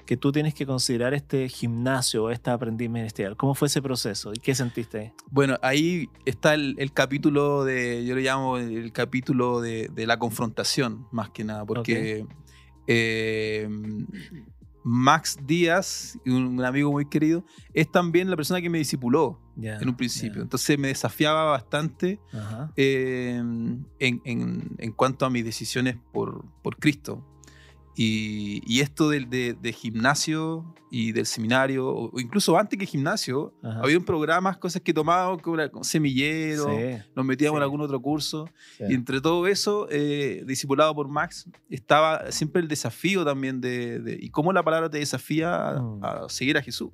que 0.06 0.16
tú 0.16 0.32
tienes 0.32 0.54
que 0.54 0.64
considerar 0.64 1.12
este 1.12 1.48
gimnasio 1.48 2.24
o 2.24 2.30
esta 2.30 2.52
aprendiz 2.54 2.88
ministerial. 2.88 3.36
¿Cómo 3.36 3.54
fue 3.54 3.66
ese 3.66 3.82
proceso 3.82 4.32
y 4.32 4.38
qué 4.38 4.54
sentiste 4.54 4.98
ahí? 4.98 5.12
Bueno, 5.30 5.58
ahí 5.60 6.08
está 6.24 6.54
el, 6.54 6.92
capítulo 6.94 7.64
de, 7.64 8.04
yo 8.06 8.14
le 8.14 8.22
llamo 8.22 8.56
el 8.56 8.92
capítulo 8.92 9.60
de, 9.60 9.90
la 10.06 10.18
confrontación, 10.18 11.08
más 11.10 11.30
que 11.30 11.44
nada, 11.44 11.66
porque 11.66 12.24
eh, 12.86 13.68
Max 14.88 15.36
Díaz, 15.44 16.16
un, 16.26 16.64
amigo 16.64 16.92
muy 16.92 17.06
querido, 17.06 17.44
es 17.74 17.90
también 17.90 18.30
la 18.30 18.36
persona 18.36 18.60
que 18.60 18.70
me 18.70 18.78
discipuló 18.78 19.40
en 19.60 19.88
un 19.88 19.96
principio. 19.96 20.42
Entonces 20.42 20.78
me 20.78 20.86
desafiaba 20.86 21.42
bastante 21.42 22.20
eh, 22.76 23.34
en, 23.34 23.84
en, 23.98 24.92
cuanto 24.92 25.26
a 25.26 25.30
mis 25.30 25.44
decisiones 25.44 25.96
por, 26.12 26.44
por 26.62 26.76
Cristo. 26.76 27.20
Y, 27.98 28.80
esto 28.80 29.08
del 29.08 29.30
de, 29.30 29.72
gimnasio 29.72 30.74
y 30.90 31.12
del 31.12 31.24
seminario, 31.24 31.88
o 31.88 32.20
incluso 32.20 32.58
antes 32.58 32.78
que 32.78 32.84
gimnasio, 32.84 33.54
había 33.62 33.96
un 33.96 34.04
programa, 34.04 34.54
cosas 34.58 34.82
que 34.82 34.92
tomábamos 34.92 35.40
como, 35.40 35.82
semillero, 35.82 36.68
nos 37.14 37.24
metíamos 37.24 37.56
en 37.56 37.62
algún 37.62 37.80
otro 37.80 38.00
curso. 38.00 38.50
Y 38.78 38.92
entre 38.92 39.22
todo 39.22 39.46
eso, 39.46 39.88
eh, 39.90 40.44
discipulado 40.46 40.94
por 40.94 41.08
Max, 41.08 41.48
estaba 41.70 42.30
siempre 42.32 42.60
el 42.60 42.68
desafío 42.68 43.24
también 43.24 43.62
de, 43.62 44.18
y 44.20 44.28
cómo 44.28 44.52
la 44.52 44.62
palabra 44.62 44.90
te 44.90 44.98
desafía 44.98 45.70
a, 45.70 45.80
mm. 45.80 46.04
a 46.04 46.28
seguir 46.28 46.58
a 46.58 46.62
Jesús. 46.62 46.90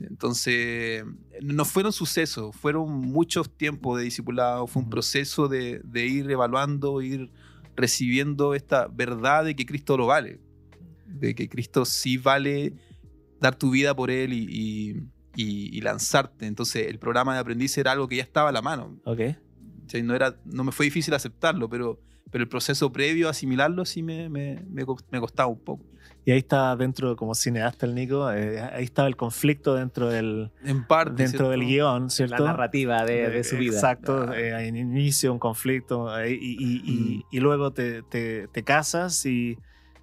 Entonces, 0.00 1.04
no 1.42 1.64
fueron 1.64 1.92
sucesos, 1.92 2.54
fueron 2.54 2.88
muchos 2.92 3.50
tiempos 3.50 3.98
de 3.98 4.04
discipulado, 4.04 4.68
fue 4.68 4.82
un 4.82 4.90
proceso 4.90 5.48
de, 5.48 5.80
de 5.84 6.06
ir 6.06 6.30
evaluando, 6.30 7.02
ir 7.02 7.30
recibiendo 7.76 8.54
esta 8.54 8.88
verdad 8.88 9.44
de 9.44 9.56
que 9.56 9.66
Cristo 9.66 9.96
lo 9.96 10.06
vale, 10.06 10.40
de 11.06 11.34
que 11.34 11.48
Cristo 11.48 11.84
sí 11.84 12.16
vale 12.16 12.74
dar 13.40 13.56
tu 13.56 13.70
vida 13.70 13.94
por 13.94 14.10
Él 14.10 14.32
y, 14.32 15.80
lanzarte. 15.80 16.46
Entonces 16.46 16.86
el 16.86 16.98
programa 16.98 17.34
de 17.34 17.40
aprendiz 17.40 17.76
era 17.76 17.92
algo 17.92 18.08
que 18.08 18.16
ya 18.16 18.22
estaba 18.22 18.50
a 18.50 18.52
la 18.52 18.62
mano. 18.62 19.00
Okay. 19.04 19.36
no, 20.02 20.14
era, 20.14 20.36
no 20.44 20.64
me 20.64 20.72
fue 20.72 20.86
difícil 20.86 21.12
aceptarlo, 21.14 21.68
pero, 21.68 22.00
pero 22.30 22.42
el 22.42 22.48
proceso 22.48 22.92
previo 22.92 23.28
a 23.28 23.30
asimilarlo 23.30 23.84
sí 23.84 24.02
me, 24.02 24.28
me, 24.28 24.62
me 24.70 25.20
costaba 25.20 25.48
un 25.48 25.58
poco. 25.58 25.84
Y 26.24 26.30
ahí 26.30 26.38
está 26.38 26.76
dentro, 26.76 27.16
como 27.16 27.34
cineasta 27.34 27.84
el 27.84 27.96
Nico, 27.96 28.30
eh, 28.30 28.60
ahí 28.60 28.84
estaba 28.84 29.08
el 29.08 29.16
conflicto 29.16 29.74
dentro 29.74 30.08
del, 30.08 30.52
en 30.64 30.86
parte, 30.86 31.24
dentro 31.24 31.50
del 31.50 31.64
guion, 31.66 32.10
¿cierto? 32.10 32.44
La 32.44 32.52
narrativa 32.52 33.04
de, 33.04 33.42
su 33.42 33.56
vida. 33.56 33.74
Exacto, 33.74 34.26
ah. 34.28 34.38
eh, 34.38 34.68
inicio 34.68 35.32
un 35.32 35.40
conflicto 35.40 36.08
y, 36.24 36.34
y, 36.34 37.24
y, 37.28 37.40
luego 37.40 37.72
te, 37.72 38.02
te, 38.04 38.46
te 38.46 38.62
casas 38.62 39.26
y 39.26 39.58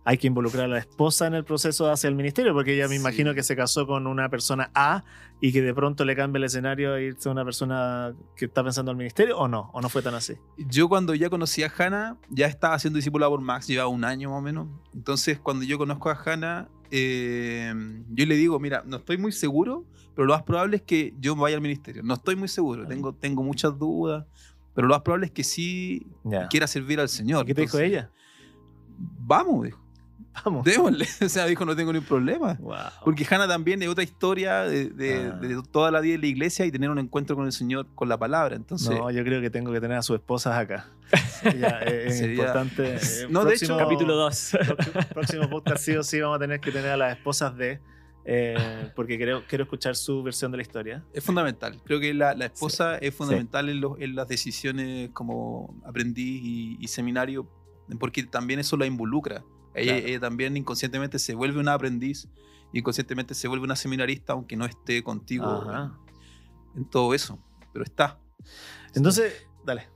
hay 0.05 0.17
que 0.17 0.27
involucrar 0.27 0.65
a 0.65 0.67
la 0.67 0.79
esposa 0.79 1.27
en 1.27 1.33
el 1.33 1.43
proceso 1.43 1.89
hacia 1.91 2.07
el 2.07 2.15
ministerio, 2.15 2.53
porque 2.53 2.73
ella 2.73 2.87
me 2.87 2.95
imagino 2.95 3.33
que 3.33 3.43
se 3.43 3.55
casó 3.55 3.85
con 3.85 4.07
una 4.07 4.29
persona 4.29 4.71
A 4.73 5.03
y 5.41 5.51
que 5.51 5.61
de 5.61 5.73
pronto 5.73 6.05
le 6.05 6.15
cambia 6.15 6.37
el 6.37 6.45
escenario 6.45 6.93
a 6.93 7.01
irse 7.01 7.29
a 7.29 7.31
una 7.31 7.43
persona 7.43 8.13
que 8.35 8.45
está 8.45 8.63
pensando 8.63 8.91
en 8.91 8.95
el 8.95 8.99
ministerio, 8.99 9.37
o 9.37 9.47
no, 9.47 9.69
o 9.73 9.81
no 9.81 9.89
fue 9.89 10.01
tan 10.01 10.15
así. 10.15 10.33
Yo 10.57 10.89
cuando 10.89 11.13
ya 11.15 11.29
conocí 11.29 11.63
a 11.63 11.71
Hannah, 11.75 12.17
ya 12.29 12.47
estaba 12.47 12.79
siendo 12.79 12.97
discípula 12.97 13.27
por 13.27 13.41
Max, 13.41 13.67
llevaba 13.67 13.89
un 13.89 14.03
año 14.03 14.29
más 14.29 14.39
o 14.39 14.41
menos. 14.41 14.67
Entonces, 14.93 15.39
cuando 15.39 15.65
yo 15.65 15.77
conozco 15.77 16.09
a 16.09 16.13
Hannah, 16.13 16.69
eh, 16.91 17.73
yo 18.09 18.25
le 18.25 18.35
digo, 18.35 18.59
mira, 18.59 18.83
no 18.85 18.97
estoy 18.97 19.17
muy 19.17 19.31
seguro, 19.31 19.85
pero 20.15 20.25
lo 20.27 20.33
más 20.33 20.43
probable 20.43 20.77
es 20.77 20.81
que 20.81 21.13
yo 21.19 21.35
vaya 21.35 21.55
al 21.55 21.61
ministerio. 21.61 22.03
No 22.03 22.15
estoy 22.15 22.35
muy 22.35 22.47
seguro, 22.47 22.87
tengo, 22.87 23.13
tengo 23.13 23.43
muchas 23.43 23.77
dudas, 23.77 24.25
pero 24.73 24.87
lo 24.87 24.95
más 24.95 25.03
probable 25.03 25.27
es 25.27 25.31
que 25.31 25.43
sí 25.43 26.07
quiera 26.49 26.67
servir 26.67 26.99
al 26.99 27.09
Señor. 27.09 27.45
¿Qué 27.45 27.53
te 27.53 27.61
dijo 27.61 27.79
ella? 27.79 28.09
Vamos, 28.97 29.65
dijo. 29.65 29.88
Vamos. 30.45 30.63
Démosle. 30.63 31.07
O 31.25 31.29
sea, 31.29 31.45
dijo, 31.45 31.65
no 31.65 31.75
tengo 31.75 31.91
ningún 31.91 32.07
problema. 32.07 32.57
Porque 33.03 33.25
Hannah 33.29 33.47
también 33.47 33.81
es 33.81 33.89
otra 33.89 34.03
historia 34.03 34.63
de, 34.63 35.31
ah. 35.33 35.63
toda 35.71 35.91
la 35.91 35.99
vida 35.99 36.13
de 36.13 36.19
la 36.19 36.27
iglesia 36.27 36.65
y 36.65 36.71
tener 36.71 36.89
un 36.89 36.99
encuentro 36.99 37.35
con 37.35 37.45
el 37.45 37.51
Señor 37.51 37.87
con 37.95 38.09
la 38.09 38.17
palabra. 38.17 38.55
Entonces, 38.55 38.89
no, 38.89 39.11
yo 39.11 39.23
creo 39.23 39.41
que 39.41 39.49
tengo 39.49 39.71
que 39.71 39.81
tener 39.81 39.97
a 39.97 40.01
sus 40.01 40.15
esposas 40.15 40.57
acá. 40.57 40.87
es, 41.85 42.21
importante. 42.21 42.97
no, 43.29 43.45
de 43.45 43.55
hecho, 43.55 43.77
capítulo 43.77 44.15
2. 44.15 44.57
Próximo 45.13 45.49
podcast 45.49 45.83
sí 45.83 45.95
o 45.95 46.03
sí 46.03 46.19
vamos 46.19 46.37
a 46.37 46.39
tener 46.39 46.59
que 46.59 46.71
tener 46.71 46.91
a 46.91 46.97
las 46.97 47.17
esposas 47.17 47.55
de... 47.55 47.79
Eh, 48.31 48.91
porque 48.95 49.17
quiero, 49.17 49.43
quiero 49.47 49.63
escuchar 49.63 49.95
su 49.95 50.21
versión 50.21 50.51
de 50.51 50.57
la 50.57 50.61
historia. 50.61 51.03
Es 51.13 51.23
fundamental. 51.23 51.81
Creo 51.83 51.99
que 51.99 52.13
la, 52.13 52.33
esposa 52.33 52.97
es 52.97 53.15
fundamental 53.15 53.69
en, 53.69 54.15
las 54.15 54.27
decisiones 54.27 55.09
como 55.13 55.75
aprendiz 55.83 56.41
y, 56.43 56.77
y 56.79 56.87
seminario, 56.89 57.49
porque 57.99 58.23
también 58.23 58.59
eso 58.59 58.77
la 58.77 58.85
involucra. 58.85 59.43
Ella, 59.79 60.19
también 60.19 60.57
inconscientemente 60.57 61.19
se 61.19 61.35
vuelve 61.35 61.59
una 61.59 61.73
aprendiz, 61.73 62.27
inconscientemente 62.73 63.33
se 63.33 63.47
vuelve 63.47 63.65
una 63.65 63.75
seminarista, 63.75 64.33
aunque 64.33 64.55
no 64.55 64.65
esté 64.65 65.03
contigo 65.03 65.65
en 66.75 66.85
todo 66.85 67.13
eso, 67.13 67.39
pero 67.73 67.83
está. 67.83 68.19
Entonces, 68.93 69.47
dale. 69.65 69.87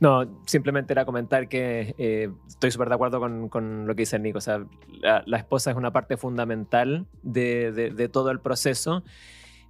No, 0.00 0.40
simplemente 0.46 0.94
era 0.94 1.04
comentar 1.04 1.48
que 1.48 1.94
eh, 1.98 2.30
estoy 2.48 2.70
súper 2.70 2.88
de 2.88 2.94
acuerdo 2.94 3.20
con, 3.50 3.86
lo 3.86 3.94
que 3.94 4.02
dice 4.02 4.18
Nico. 4.18 4.38
O 4.38 4.40
sea, 4.40 4.64
la, 5.02 5.36
esposa 5.36 5.70
es 5.70 5.76
una 5.76 5.92
parte 5.92 6.16
fundamental 6.16 7.06
de, 7.22 8.08
todo 8.10 8.30
el 8.30 8.40
proceso. 8.40 9.04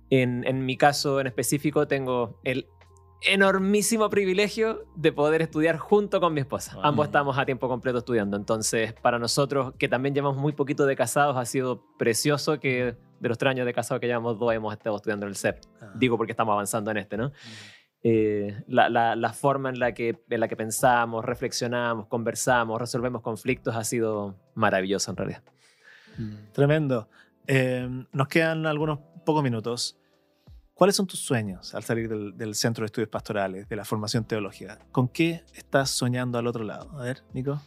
En, 0.09 0.47
en, 0.47 0.65
mi 0.65 0.77
caso 0.77 1.21
en 1.21 1.27
específico, 1.27 1.89
tengo 1.89 2.39
el 2.45 2.69
enormísimo 3.23 4.09
privilegio 4.09 4.87
de 4.97 5.13
poder 5.13 5.43
estudiar 5.43 5.77
junto 5.77 6.21
con 6.21 6.33
mi 6.33 6.41
esposa. 6.41 6.79
Ambos 6.83 7.07
estamos 7.07 7.39
a 7.39 7.45
tiempo 7.45 7.69
completo 7.69 7.99
estudiando. 7.99 8.37
Entonces, 8.37 8.93
para 8.95 9.19
nosotros, 9.19 9.75
que 9.79 9.89
también 9.89 10.15
llevamos 10.15 10.39
muy 10.39 10.53
poquito 10.53 10.87
de 10.87 10.97
casados, 10.97 11.37
ha 11.37 11.45
sido 11.45 11.85
precioso 11.99 12.61
que 12.61 12.97
de 13.21 13.29
los 13.29 13.37
tres 13.37 13.51
años 13.51 13.67
de 13.67 13.75
casados 13.75 14.01
que 14.01 14.07
llevamos 14.07 14.39
dos 14.39 14.53
hemos 14.53 14.73
estado 14.73 14.97
estudiando 14.97 15.27
en 15.27 15.31
el 15.31 15.37
CEP. 15.37 15.61
Ah. 15.81 15.93
Digo 15.95 16.17
porque 16.17 16.33
estamos 16.33 16.53
avanzando 16.53 16.91
en 16.91 16.97
este, 16.97 17.17
¿no? 17.17 17.33
Eh, 18.03 18.65
la, 18.67 19.33
forma 19.35 19.69
en 19.69 19.79
la, 19.79 19.93
que, 19.93 20.19
en 20.31 20.41
la 20.41 20.49
que 20.49 20.57
pensamos, 20.57 21.23
reflexionamos, 21.23 22.07
conversamos, 22.07 22.81
resolvemos 22.81 23.21
conflictos 23.21 23.77
ha 23.77 23.85
sido 23.85 24.37
maravilloso 24.55 25.11
en 25.11 25.17
realidad. 25.19 25.43
Mm. 26.17 26.53
Tremendo. 26.53 27.09
Eh, 27.47 27.87
nos 28.13 28.29
quedan 28.29 28.65
algunos 28.65 29.01
pocos 29.27 29.43
minutos. 29.43 30.00
¿Cuáles 30.81 30.97
son 30.97 31.07
tus 31.07 31.21
sueños 31.21 31.75
al 31.75 31.85
salir 31.85 32.09
del, 32.09 32.55
Centro 32.55 32.85
de 32.85 32.87
Estudios 32.87 33.11
Pastorales, 33.11 33.69
de 33.69 33.77
la 33.77 33.85
formación 33.85 34.25
teológica? 34.25 34.79
¿Con 34.93 35.09
qué 35.09 35.45
estás 35.53 35.91
soñando 35.91 36.39
al 36.39 36.47
otro 36.47 36.65
lado? 36.65 36.91
A 36.99 37.03
ver, 37.03 37.23
Nico. 37.35 37.61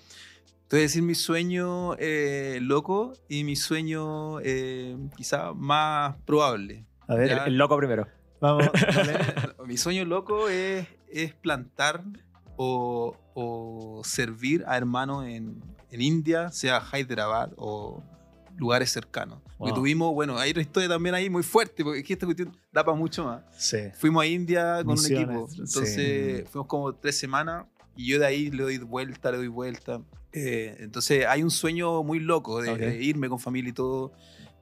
Te 0.68 0.78
voy 0.78 0.80
a 0.80 0.82
decir 0.82 1.04
mi 1.04 1.14
sueño 1.14 1.94
eh, 2.00 2.58
loco 2.60 3.14
y 3.30 3.44
mi 3.44 3.56
sueño 3.56 4.40
quizá 5.16 5.54
más 5.54 6.16
probable. 6.26 6.88
A 7.08 7.14
ver, 7.14 7.40
el 7.46 7.56
loco 7.56 7.78
primero. 7.78 8.08
Vamos, 8.42 8.68
Mi 9.68 9.78
sueño 9.78 10.06
loco 10.06 10.50
es, 10.50 10.88
es 11.08 11.36
plantar 11.36 12.04
o, 12.58 14.02
servir 14.04 14.64
a 14.66 14.76
hermanos 14.76 15.28
en, 15.28 15.62
en, 15.92 16.02
India, 16.02 16.50
sea 16.50 16.82
Hyderabad 16.82 17.52
o 17.58 18.02
lugares 18.58 18.92
cercanos. 18.92 19.40
Porque 19.58 19.74
tuvimos, 19.74 20.14
bueno, 20.14 20.38
hay 20.38 20.52
una 20.52 20.62
historia 20.62 20.90
también 20.90 21.16
ahí 21.16 21.30
muy 21.30 21.44
fuerte, 21.44 21.84
porque 21.84 22.04
esta 22.08 22.26
cuestión 22.26 22.56
da 22.72 22.84
para 22.84 22.98
mucho 22.98 23.24
más. 23.24 23.44
Sí. 23.58 23.78
Fuimos 23.96 24.24
a 24.24 24.26
India 24.26 24.84
con 24.84 24.98
un 24.98 25.06
equipo, 25.06 25.48
entonces 25.52 26.50
fuimos 26.50 26.68
como 26.68 26.94
tres 26.94 27.18
semanas 27.18 27.66
y 27.96 28.08
yo 28.08 28.20
de 28.20 28.26
ahí 28.26 28.52
le 28.52 28.64
doy 28.64 28.78
vuelta, 28.80 29.32
le 29.32 29.38
doy 29.38 29.48
vuelta. 29.48 30.02
Eh, 30.32 30.78
entonces 30.80 31.26
hay 31.28 31.44
un 31.44 31.52
sueño 31.52 32.04
muy 32.04 32.20
loco 32.20 32.62
de, 32.62 32.76
de, 32.76 33.04
irme 33.04 33.30
con 33.30 33.40
familia 33.40 33.70
y 33.70 33.74
todo, 33.74 34.12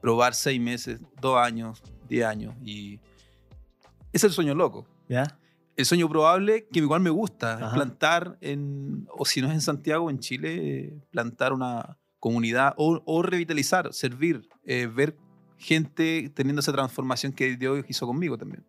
probar 0.02 0.36
seis 0.36 0.60
meses, 0.60 1.00
dos 1.22 1.38
años, 1.38 1.82
diez 2.10 2.26
años 2.26 2.54
y 2.64 3.00
es 4.12 4.24
el 4.24 4.32
sueño 4.32 4.54
loco. 4.54 4.86
¿Ya? 5.08 5.38
El 5.76 5.86
sueño 5.86 6.10
probable, 6.10 6.68
que 6.72 6.80
igual 6.80 7.02
me 7.02 7.10
gusta, 7.10 7.72
plantar 7.74 8.38
en, 8.42 9.08
o 9.10 9.26
si 9.26 9.42
no 9.42 9.48
es 9.48 9.54
en 9.54 9.62
Santiago, 9.62 10.10
en 10.10 10.20
Chile, 10.20 10.94
plantar 11.10 11.54
una 11.54 11.98
comunidad 12.22 12.74
o, 12.78 13.22
revitalizar, 13.24 13.94
servir, 13.94 14.48
eh, 14.64 14.88
ver 14.88 15.18
gente 15.58 16.32
teniendo 16.34 16.62
esa 16.62 16.72
transformación 16.72 17.34
que 17.34 17.58
Dios 17.58 17.84
hizo 17.90 18.08
conmigo 18.08 18.38
también. 18.38 18.64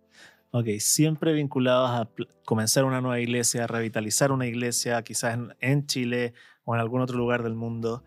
Ok, 0.50 0.66
siempre 0.80 1.32
vinculados 1.32 1.90
a 1.90 2.08
comenzar 2.44 2.84
una 2.84 3.00
nueva 3.00 3.20
iglesia, 3.20 3.66
revitalizar 3.66 4.32
una 4.32 4.46
iglesia, 4.46 5.02
quizás 5.02 5.34
en, 5.34 5.54
en 5.60 5.86
Chile 5.86 6.34
o 6.64 6.74
en 6.74 6.80
algún 6.80 7.00
otro 7.00 7.16
lugar 7.16 7.42
del 7.42 7.54
mundo. 7.54 8.02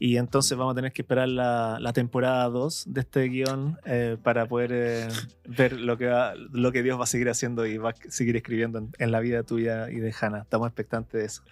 Y 0.00 0.16
entonces 0.16 0.56
vamos 0.56 0.72
a 0.72 0.74
tener 0.76 0.92
que 0.92 1.02
esperar 1.02 1.28
la, 1.28 1.78
la 1.80 1.92
temporada 1.92 2.48
2 2.48 2.84
de 2.88 3.00
este 3.00 3.24
guion 3.24 3.78
eh, 3.84 4.16
para 4.22 4.46
poder 4.46 4.70
eh, 4.72 5.08
ver 5.44 5.72
lo 5.72 5.96
que, 5.96 6.06
va, 6.06 6.34
lo 6.34 6.70
que 6.70 6.82
Dios 6.82 6.98
va 6.98 7.04
a 7.04 7.06
seguir 7.08 7.28
haciendo 7.28 7.66
y 7.66 7.78
va 7.78 7.90
a 7.90 7.94
seguir 8.08 8.36
escribiendo 8.36 8.88
en, 8.96 9.10
la 9.10 9.20
vida 9.20 9.42
tuya 9.42 9.90
y 9.90 9.96
de 9.96 10.14
Hannah. 10.20 10.42
Estamos 10.42 10.68
expectantes 10.68 11.12
de 11.20 11.24
eso. 11.24 11.42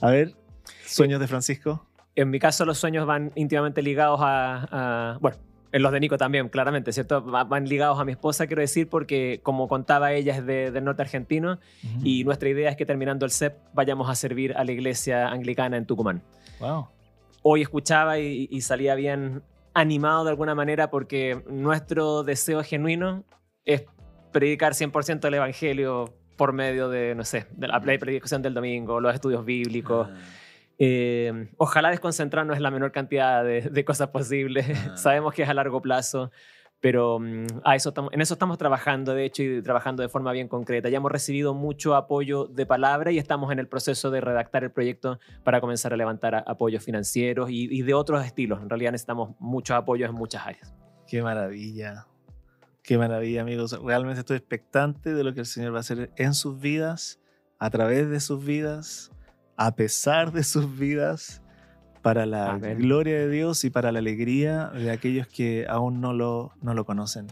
A 0.00 0.10
ver, 0.10 0.34
sueños 0.84 1.20
de 1.20 1.28
Francisco. 1.28 1.86
En 2.14 2.30
mi 2.30 2.38
caso 2.38 2.64
los 2.64 2.78
sueños 2.78 3.06
van 3.06 3.32
íntimamente 3.34 3.82
ligados 3.82 4.20
a, 4.22 5.18
bueno, 5.20 5.38
en 5.72 5.82
los 5.82 5.92
de 5.92 6.00
Nico 6.00 6.18
también, 6.18 6.48
claramente, 6.48 6.92
¿cierto? 6.92 7.22
Van 7.22 7.66
ligados 7.66 7.98
a 7.98 8.04
mi 8.04 8.12
esposa, 8.12 8.46
quiero 8.46 8.60
decir, 8.60 8.88
porque 8.88 9.40
como 9.42 9.68
contaba 9.68 10.12
ella 10.12 10.36
es 10.36 10.44
de, 10.44 10.70
del 10.70 10.84
norte 10.84 11.02
argentino 11.02 11.58
y 12.04 12.24
nuestra 12.24 12.48
idea 12.50 12.70
es 12.70 12.76
que 12.76 12.84
terminando 12.84 13.24
el 13.24 13.32
CEP 13.32 13.56
vayamos 13.72 14.10
a 14.10 14.14
servir 14.14 14.54
a 14.56 14.64
la 14.64 14.72
iglesia 14.72 15.28
anglicana 15.28 15.78
en 15.78 15.86
Tucumán. 15.86 16.22
Wow 16.60 16.88
hoy 17.42 17.62
escuchaba 17.62 18.18
y, 18.18 18.60
salía 18.60 18.94
bien 18.94 19.42
animado 19.74 20.24
de 20.24 20.30
alguna 20.30 20.54
manera 20.54 20.90
porque 20.90 21.42
nuestro 21.48 22.22
deseo 22.22 22.62
genuino 22.62 23.24
es 23.64 23.84
predicar 24.32 24.72
100% 24.72 25.26
el 25.26 25.34
Evangelio 25.34 26.14
por 26.36 26.52
medio 26.52 26.88
de, 26.88 27.14
no 27.14 27.24
sé, 27.24 27.46
de 27.52 27.68
la 27.68 27.80
predicación 27.80 28.42
del 28.42 28.54
domingo, 28.54 29.00
los 29.00 29.14
estudios 29.14 29.44
bíblicos. 29.44 30.08
Ah. 30.10 30.16
Eh, 30.78 31.50
ojalá 31.58 31.90
desconcentrarnos 31.90 32.56
en 32.56 32.62
la 32.62 32.70
menor 32.70 32.92
cantidad 32.92 33.44
de, 33.44 33.84
cosas 33.84 34.08
posibles. 34.08 34.66
Ah. 34.92 34.96
Sabemos 34.96 35.34
que 35.34 35.42
es 35.42 35.48
a 35.48 35.54
largo 35.54 35.80
plazo, 35.80 36.30
pero 36.80 37.20
mm, 37.20 37.46
a 37.64 37.76
eso 37.76 37.94
en 38.10 38.20
eso 38.20 38.34
estamos 38.34 38.58
trabajando, 38.58 39.14
de 39.14 39.24
hecho, 39.24 39.42
y 39.42 39.62
trabajando 39.62 40.02
de 40.02 40.08
forma 40.08 40.32
bien 40.32 40.48
concreta. 40.48 40.88
Ya 40.88 40.96
hemos 40.96 41.12
recibido 41.12 41.54
mucho 41.54 41.94
apoyo 41.94 42.46
de 42.46 42.66
palabra 42.66 43.12
y 43.12 43.18
estamos 43.18 43.52
en 43.52 43.60
el 43.60 43.68
proceso 43.68 44.10
de 44.10 44.20
redactar 44.20 44.64
el 44.64 44.72
proyecto 44.72 45.20
para 45.44 45.60
comenzar 45.60 45.92
a 45.92 45.96
levantar 45.96 46.42
apoyos 46.46 46.84
financieros 46.84 47.48
y, 47.50 47.82
de 47.82 47.94
otros 47.94 48.24
estilos. 48.24 48.60
En 48.60 48.68
realidad 48.68 48.90
necesitamos 48.90 49.36
muchos 49.38 49.76
apoyos 49.76 50.10
en 50.10 50.16
muchas 50.16 50.44
áreas. 50.44 50.74
Qué 51.06 51.22
maravilla. 51.22 52.06
Qué 52.82 52.98
maravilla, 52.98 53.42
amigos. 53.42 53.78
Realmente 53.80 54.20
estoy 54.20 54.38
expectante 54.38 55.14
de 55.14 55.22
lo 55.22 55.34
que 55.34 55.40
el 55.40 55.46
Señor 55.46 55.72
va 55.72 55.76
a 55.76 55.80
hacer 55.80 56.10
en 56.16 56.34
sus 56.34 56.58
vidas, 56.58 57.20
a 57.60 57.70
través 57.70 58.10
de 58.10 58.18
sus 58.18 58.44
vidas, 58.44 59.12
a 59.56 59.74
pesar 59.74 60.32
de 60.32 60.44
sus 60.44 60.78
vidas 60.78 61.42
para 62.02 62.26
la 62.26 62.58
gloria 62.58 63.14
de 63.14 63.28
Dios 63.28 63.64
y 63.64 63.70
para 63.70 63.92
la 63.92 64.00
alegría 64.00 64.68
de 64.68 64.90
aquellos 64.90 65.28
que 65.28 65.66
aún 65.68 66.00
no 66.00 66.12
lo, 66.12 66.52
no 66.60 66.74
lo 66.74 66.84
conocen. 66.84 67.28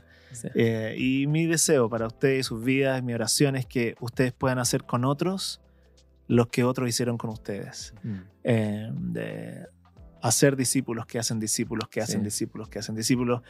Eh, 0.55 0.95
y 0.97 1.27
mi 1.27 1.47
deseo 1.47 1.91
para 1.91 2.07
ustedes 2.07 2.47
sus 2.47 2.63
vidas, 2.63 3.03
mi 3.03 3.13
oración 3.13 3.57
es 3.57 3.67
que 3.67 3.97
ustedes 4.01 4.33
puedan 4.33 4.61
hacer 4.61 4.85
con 4.85 5.05
otros 5.05 5.61
lo 6.29 6.49
que 6.49 6.63
otros 6.63 6.89
hicieron 6.89 7.19
con 7.19 7.31
ustedes. 7.31 7.95
Mm. 8.05 8.19
Eh, 8.45 8.91
de 8.93 9.67
hacer 10.23 10.55
discípulos 10.55 11.07
que 11.07 11.19
hacen 11.19 11.41
discípulos, 11.41 11.89
que 11.89 12.01
hacen 12.01 12.23
discípulos, 12.23 12.69
que 12.69 12.79
hacen 12.79 12.95
discípulos. 12.95 13.43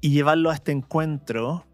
Y 0.00 0.10
llevarlo 0.10 0.50
a 0.50 0.54
este 0.54 0.72
encuentro 0.72 1.64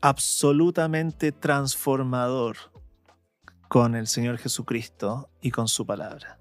absolutamente 0.00 1.32
transformador 1.32 2.56
con 3.72 3.94
el 3.94 4.06
Señor 4.06 4.36
Jesucristo 4.36 5.30
y 5.40 5.50
con 5.50 5.66
su 5.66 5.86
palabra. 5.86 6.36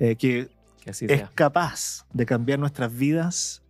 Eh, 0.00 0.16
que 0.16 0.48
es 0.84 1.04
capaz 1.32 2.04
de 2.12 2.26
cambiar 2.26 2.58
nuestras 2.58 2.92
vidas 2.92 3.62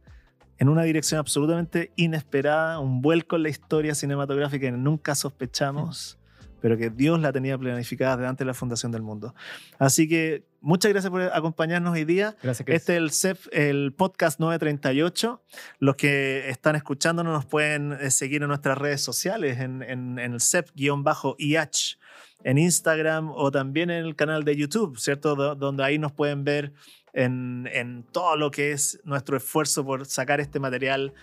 en 0.56 0.70
una 0.70 0.84
dirección 0.84 1.18
absolutamente 1.18 1.92
inesperada, 1.96 2.78
un 2.78 3.02
vuelco 3.02 3.36
en 3.36 3.42
la 3.42 3.50
historia 3.50 3.94
cinematográfica 3.94 4.70
que 4.70 4.72
nunca 4.72 5.14
sospechamos, 5.14 6.18
pero 6.62 6.78
que 6.78 6.88
Dios 6.88 7.20
la 7.20 7.30
tenía 7.30 7.58
planificada 7.58 8.16
desde 8.16 8.26
antes 8.26 8.38
de 8.38 8.46
la 8.46 8.54
fundación 8.54 8.90
del 8.90 9.02
mundo. 9.02 9.34
Así 9.78 10.08
que 10.08 10.46
muchas 10.62 10.90
gracias 10.90 11.10
por 11.10 11.20
acompañarnos 11.24 11.92
hoy 11.92 12.06
día. 12.06 12.38
Gracias, 12.42 12.66
este 12.66 12.96
es 12.96 13.24
el, 13.26 13.38
el 13.52 13.92
podcast 13.92 14.40
938. 14.40 15.42
Los 15.78 15.96
que 15.96 16.48
están 16.48 16.74
escuchándonos 16.74 17.34
nos 17.34 17.44
pueden 17.44 17.92
eh, 18.00 18.10
seguir 18.10 18.40
en 18.40 18.48
nuestras 18.48 18.78
redes 18.78 19.02
sociales, 19.02 19.60
en, 19.60 19.82
en, 19.82 20.18
en 20.18 20.32
el 20.32 20.40
CEP-IH 20.40 21.98
en 22.44 22.58
Instagram 22.58 23.32
o 23.34 23.50
también 23.50 23.90
en 23.90 24.04
el 24.04 24.14
canal 24.14 24.44
de 24.44 24.54
YouTube, 24.54 24.98
¿cierto? 24.98 25.34
donde 25.56 25.82
ahí 25.82 25.98
nos 25.98 26.12
pueden 26.12 26.44
ver 26.44 26.72
en, 27.14 28.06
todo 28.12 28.36
lo 28.36 28.50
que 28.50 28.72
es 28.72 29.00
nuestro 29.04 29.36
esfuerzo 29.36 29.84
por 29.84 30.06
sacar 30.06 30.40
este 30.40 30.60
material 30.60 31.14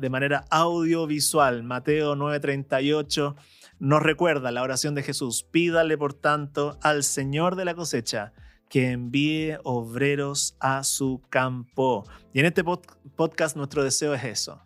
de 0.00 0.10
manera 0.10 0.44
audiovisual. 0.50 1.62
Mateo 1.62 2.16
9:38 2.16 3.34
nos 3.78 4.02
recuerda 4.02 4.50
la 4.50 4.62
oración 4.62 4.94
de 4.94 5.02
Jesús. 5.02 5.44
Pídale, 5.50 5.96
por 5.98 6.14
tanto, 6.14 6.78
al 6.82 7.04
Señor 7.04 7.56
de 7.56 7.64
la 7.64 7.74
cosecha 7.74 8.32
que 8.68 8.90
envíe 8.90 9.58
obreros 9.62 10.56
a 10.58 10.82
su 10.84 11.22
campo. 11.28 12.04
Y 12.32 12.40
en 12.40 12.46
este 12.46 12.64
podcast 12.64 13.56
nuestro 13.56 13.84
deseo 13.84 14.14
es 14.14 14.24
eso, 14.24 14.62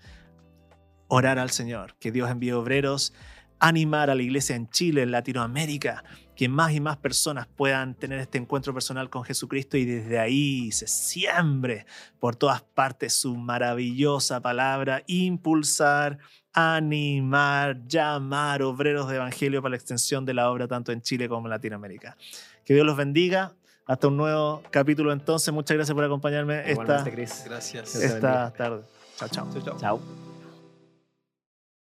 orar 1.08 1.38
al 1.38 1.50
Señor, 1.50 1.96
que 1.98 2.12
Dios 2.12 2.30
envíe 2.30 2.52
obreros, 2.52 3.12
animar 3.58 4.10
a 4.10 4.14
la 4.14 4.22
iglesia 4.22 4.56
en 4.56 4.68
Chile, 4.70 5.02
en 5.02 5.10
Latinoamérica, 5.10 6.04
que 6.34 6.48
más 6.48 6.72
y 6.72 6.80
más 6.80 6.96
personas 6.96 7.48
puedan 7.48 7.94
tener 7.94 8.20
este 8.20 8.38
encuentro 8.38 8.72
personal 8.72 9.10
con 9.10 9.24
Jesucristo 9.24 9.76
y 9.76 9.84
desde 9.84 10.18
ahí 10.20 10.70
se 10.70 10.86
siembre 10.86 11.84
por 12.20 12.36
todas 12.36 12.62
partes 12.62 13.14
su 13.14 13.34
maravillosa 13.34 14.40
palabra, 14.40 15.02
impulsar, 15.06 16.18
animar, 16.52 17.86
llamar 17.86 18.62
obreros 18.62 19.08
de 19.08 19.16
evangelio 19.16 19.62
para 19.62 19.70
la 19.70 19.76
extensión 19.76 20.24
de 20.24 20.34
la 20.34 20.50
obra 20.50 20.68
tanto 20.68 20.92
en 20.92 21.02
Chile 21.02 21.28
como 21.28 21.46
en 21.46 21.50
Latinoamérica. 21.50 22.16
Que 22.64 22.74
Dios 22.74 22.86
los 22.86 22.96
bendiga. 22.96 23.54
Hasta 23.86 24.06
un 24.08 24.18
nuevo 24.18 24.62
capítulo 24.70 25.12
entonces. 25.12 25.52
Muchas 25.52 25.74
gracias 25.74 25.94
por 25.94 26.04
acompañarme 26.04 26.70
esta, 26.70 27.02
Gracias. 27.02 27.94
esta 27.94 28.52
tarde. 28.52 28.82
Chao, 29.16 29.28
chao. 29.28 29.78
Chao. 29.80 30.27